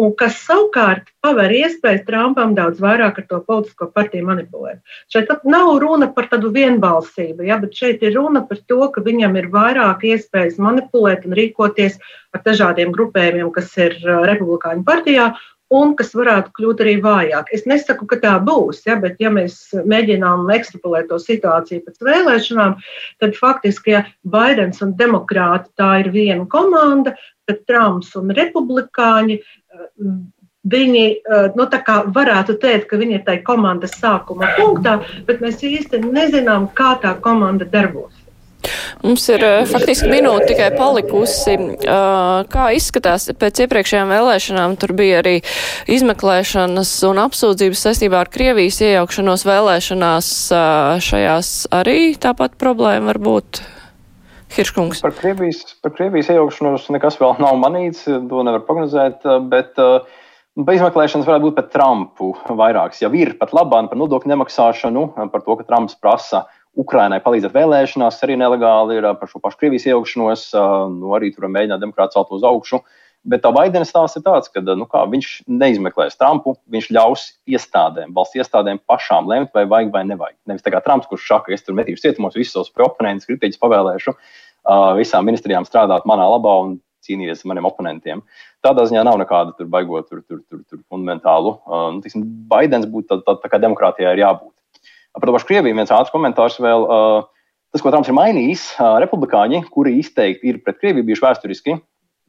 un 0.00 0.12
kas 0.18 0.36
savukārt 0.42 1.10
paver 1.24 1.52
iespēju 1.54 2.02
Trumpam 2.08 2.54
daudz 2.56 2.80
vairāk 2.82 3.20
ar 3.20 3.26
to 3.30 3.40
politisko 3.46 3.88
partiju 3.94 4.26
manipulēt. 4.26 4.82
Šeit 5.12 5.30
nav 5.46 5.70
runa 5.82 6.10
par 6.14 6.28
tādu 6.32 6.50
vienbalsību, 6.54 7.46
ja, 7.46 7.60
bet 7.62 7.78
šeit 7.78 8.02
ir 8.02 8.16
runa 8.18 8.44
par 8.48 8.60
to, 8.68 8.80
ka 8.94 9.04
viņam 9.06 9.38
ir 9.40 9.50
vairāk 9.54 10.04
iespējas 10.10 10.58
manipulēt 10.62 11.26
un 11.28 11.38
rīkoties 11.38 11.98
ar 12.34 12.44
dažādiem 12.46 12.94
grupējumiem, 12.94 13.50
kas 13.54 13.74
ir 13.78 13.98
uh, 14.02 14.22
Republikāņu 14.28 14.86
partijā. 14.86 15.34
Un 15.74 15.94
kas 15.96 16.10
varētu 16.14 16.52
kļūt 16.54 16.80
arī 16.84 16.92
vājāk. 17.02 17.48
Es 17.56 17.64
nesaku, 17.66 18.04
ka 18.06 18.18
tā 18.22 18.34
būs, 18.46 18.82
ja, 18.84 18.98
bet, 19.00 19.16
ja 19.18 19.30
mēs 19.32 19.72
mēģinām 19.88 20.44
ekstrapolēt 20.54 21.08
to 21.08 21.16
situāciju 21.18 21.86
pēc 21.86 22.04
vēlēšanām, 22.04 22.76
tad 23.24 23.34
faktiski, 23.40 23.94
ja 23.96 24.02
Baidens 24.28 24.84
un 24.84 24.92
demokrāti 25.00 25.72
tā 25.80 25.88
ir 26.04 26.12
viena 26.14 26.44
komanda, 26.52 27.16
tad 27.48 27.64
Trumps 27.68 28.12
un 28.20 28.32
republikāņi 28.36 29.40
Viņi 30.64 31.06
nu, 31.58 31.64
varētu 32.16 32.56
teikt, 32.60 32.88
ka 32.88 32.96
viņi 32.96 33.18
ir 33.18 33.24
tajā 33.26 33.42
komandas 33.44 33.98
sākuma 34.00 34.48
punktā, 34.56 34.98
bet 35.28 35.42
mēs 35.44 35.60
īsti 35.60 36.00
nezinām, 36.06 36.70
kā 36.72 36.94
tā 37.02 37.12
komanda 37.20 37.68
darbosies. 37.68 38.24
Mums 39.04 39.26
ir 39.28 39.42
faktiski 39.68 40.08
minūte 40.08 40.46
tikai 40.48 40.70
palikusi. 40.78 41.56
Kā 41.84 42.64
izskatās 42.72 43.28
pēc 43.36 43.64
iepriekšējām 43.66 44.12
vēlēšanām? 44.14 44.78
Tur 44.80 44.94
bija 44.96 45.20
arī 45.20 45.34
izmeklēšanas 45.92 46.94
un 47.10 47.20
apsūdzības 47.26 47.84
saistībā 47.88 48.24
ar 48.24 48.32
Krievijas 48.32 48.80
iejaukšanos 48.86 49.44
vēlēšanās. 49.48 50.32
Šajās 51.04 51.54
arī 51.76 52.14
tāpat 52.16 52.56
problēma 52.60 53.12
var 53.12 53.20
būt. 53.28 53.64
Hirškungs. 54.54 55.00
Par 55.02 55.14
Krievijas, 55.18 55.64
par 55.82 55.94
Krievijas 55.96 56.28
iejaukšanos 56.30 56.86
nekas 56.94 57.16
vēl 57.18 57.40
nav 57.42 57.56
manīts, 57.58 58.04
to 58.06 58.42
nevar 58.46 58.62
prognozēt, 58.68 59.24
bet 59.50 59.80
uh, 59.82 60.06
izmeklēšanas 60.54 61.26
varētu 61.26 61.48
būt 61.48 61.56
par 61.58 61.70
Trumpu 61.72 62.30
vairākas. 62.46 63.02
Jau 63.02 63.10
ir 63.18 63.34
pat 63.40 63.54
labāk 63.56 63.90
par 63.90 63.98
nodokļu 63.98 64.30
nemaksāšanu, 64.30 65.06
par 65.32 65.42
to, 65.42 65.58
ka 65.58 65.66
Trumps 65.66 65.98
prasa 65.98 66.44
Ukrainai 66.78 67.18
palīdzēt 67.22 67.54
vēlēšanās, 67.54 68.20
arī 68.26 68.38
nelegāli 68.38 69.00
ir 69.00 69.08
par 69.18 69.30
šo 69.30 69.42
pašu 69.42 69.58
Krievijas 69.62 69.88
iejaukšanos, 69.90 70.46
uh, 70.54 70.84
nu, 70.90 71.16
arī 71.18 71.34
tur 71.34 71.50
mēģināt 71.50 71.82
demokrāti 71.82 72.18
celt 72.18 72.30
uz 72.34 72.46
augšu. 72.46 72.84
Bet 73.24 73.40
tā 73.40 73.48
Baidena 73.56 73.86
stāsts 73.88 74.18
ir 74.18 74.24
tāds, 74.26 74.50
ka 74.52 74.60
nu, 74.60 74.84
kā, 74.84 75.00
viņš 75.08 75.28
neizmeklēs 75.48 76.18
Trumpu, 76.20 76.58
viņš 76.68 76.90
ļaus 76.92 77.22
iestādēm, 77.48 78.12
valsts 78.12 78.36
iestādēm 78.36 78.82
pašām 78.84 79.30
lemt, 79.30 79.54
vai 79.56 79.64
vajag 79.64 79.94
vai 79.94 80.02
nevajag. 80.10 80.36
Nevis 80.50 80.66
tā 80.66 80.74
kā 80.74 80.82
Trumps, 80.84 81.08
kurš 81.08 81.30
saka, 81.30 81.54
es 81.56 81.64
tur 81.64 81.78
metīšu 81.78 82.02
cietumos 82.02 82.36
visus 82.36 82.52
savus 82.52 82.68
oponentus, 82.84 83.24
kritiķus 83.30 83.62
pavēlēšu, 83.62 84.12
visām 84.98 85.26
ministrijām 85.28 85.66
strādāt 85.68 86.06
manā 86.08 86.26
labā 86.30 86.56
un 86.64 86.78
cīnīties 87.04 87.44
ar 87.44 87.52
maniem 87.52 87.68
oponentiem. 87.68 88.22
Tādā 88.64 88.86
ziņā 88.88 89.04
nav 89.04 89.18
nekāda 89.20 89.52
tur 89.58 89.68
baigot, 89.68 90.08
tur, 90.08 90.22
tur, 90.24 90.40
tur, 90.48 90.62
tur 90.64 90.80
fundamentālu. 90.88 91.58
Nu, 91.68 92.00
tiksim, 92.04 92.24
Baidens 92.48 92.88
būtu 92.88 93.10
tā, 93.10 93.20
tā, 93.26 93.36
tā 93.42 93.52
kā 93.52 93.60
demokrātijā 93.60 94.14
ir 94.14 94.24
jābūt. 94.24 94.52
Par 95.14 95.28
to 95.28 95.34
pašu 95.36 95.50
Krieviju 95.50 95.76
viens 95.76 95.92
ātrs 95.94 96.12
komentārs 96.14 96.56
vēl. 96.62 96.88
Tas, 97.74 97.82
ko 97.82 97.90
Trumps 97.90 98.08
ir 98.08 98.16
mainījis, 98.16 98.68
republikāņi, 99.02 99.64
kuri 99.74 99.98
izteikti 99.98 100.48
ir 100.48 100.62
pret 100.62 100.78
Krieviju 100.80 101.10
bijuši 101.10 101.24
vēsturiski, 101.26 101.76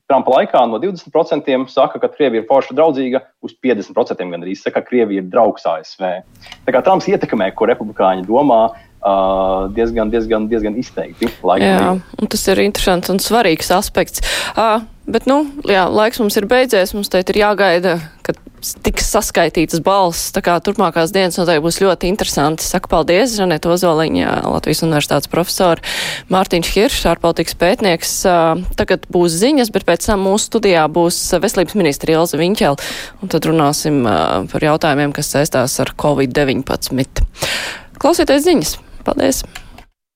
Trumpa 0.10 0.36
laikā 0.36 0.60
no 0.69 0.78
20% 0.78 1.56
saka, 1.74 1.98
ka 2.02 2.10
Krievija 2.13 2.43
ir 2.43 2.50
forša 2.50 2.76
draudzīga, 2.78 3.24
uz 3.41 3.56
50% 3.65 4.28
gandrīz 4.34 4.62
saka, 4.62 4.82
ka 4.82 4.89
Krievija 4.89 5.24
ir 5.24 5.30
draugs 5.32 5.65
ASV. 5.69 6.04
Tā 6.65 6.74
kā 6.74 6.82
Trumps 6.86 7.08
ietekmē, 7.10 7.48
ko 7.58 7.69
republikāņi 7.71 8.28
domā, 8.28 8.60
Uh, 8.69 8.85
diezgan, 9.76 10.10
diezgan, 10.10 10.50
diezgan 10.50 10.80
izteikti. 10.82 11.30
Jā, 11.62 11.96
tas 12.32 12.48
ir 12.52 12.63
interesants 12.65 13.12
un 13.13 13.22
svarīgs 13.22 13.70
aspekts. 13.76 14.24
Uh, 14.56 14.82
bet, 15.06 15.28
nu, 15.30 15.44
jā, 15.70 15.86
laiks 15.91 16.22
mums 16.22 16.38
ir 16.39 16.48
beidzies, 16.50 16.96
mums 16.98 17.12
teikt 17.13 17.34
ir 17.34 17.44
jāgaida, 17.44 18.00
kad 18.26 18.39
tiks 18.86 19.12
saskaitītas 19.13 19.82
balss. 19.86 20.32
Tā 20.34 20.41
kā 20.46 20.56
turpmākās 20.63 21.13
dienas 21.13 21.38
noteikti 21.38 21.63
būs 21.68 21.78
ļoti 21.84 22.10
interesanti. 22.10 22.65
Saku 22.65 22.89
paldies, 22.89 23.36
Žaneta 23.38 23.70
Ozoliņa, 23.76 24.39
Latvijas 24.50 24.82
universitātes 24.88 25.30
profesori, 25.30 25.86
Mārtiņš 26.34 26.72
Hiršs, 26.74 27.06
ārpolitikas 27.12 27.58
pētnieks. 27.62 28.15
Tagad 28.80 29.06
būs 29.13 29.38
ziņas, 29.44 29.70
bet 29.76 29.86
pēc 29.86 30.10
tam 30.10 30.26
mūsu 30.26 30.50
studijā 30.50 30.88
būs 30.89 31.20
veselības 31.44 31.78
ministra 31.78 32.18
Ilza 32.18 32.41
Viņķela, 32.41 32.89
un 33.22 33.34
tad 33.36 33.46
runāsim 33.52 34.02
par 34.50 34.68
jautājumiem, 34.72 35.13
kas 35.13 35.30
saistās 35.36 35.78
ar 35.84 35.94
Covid-19. 36.02 37.30
Klausieties 38.02 38.50
ziņas! 38.50 38.76
Paldies! 39.06 39.64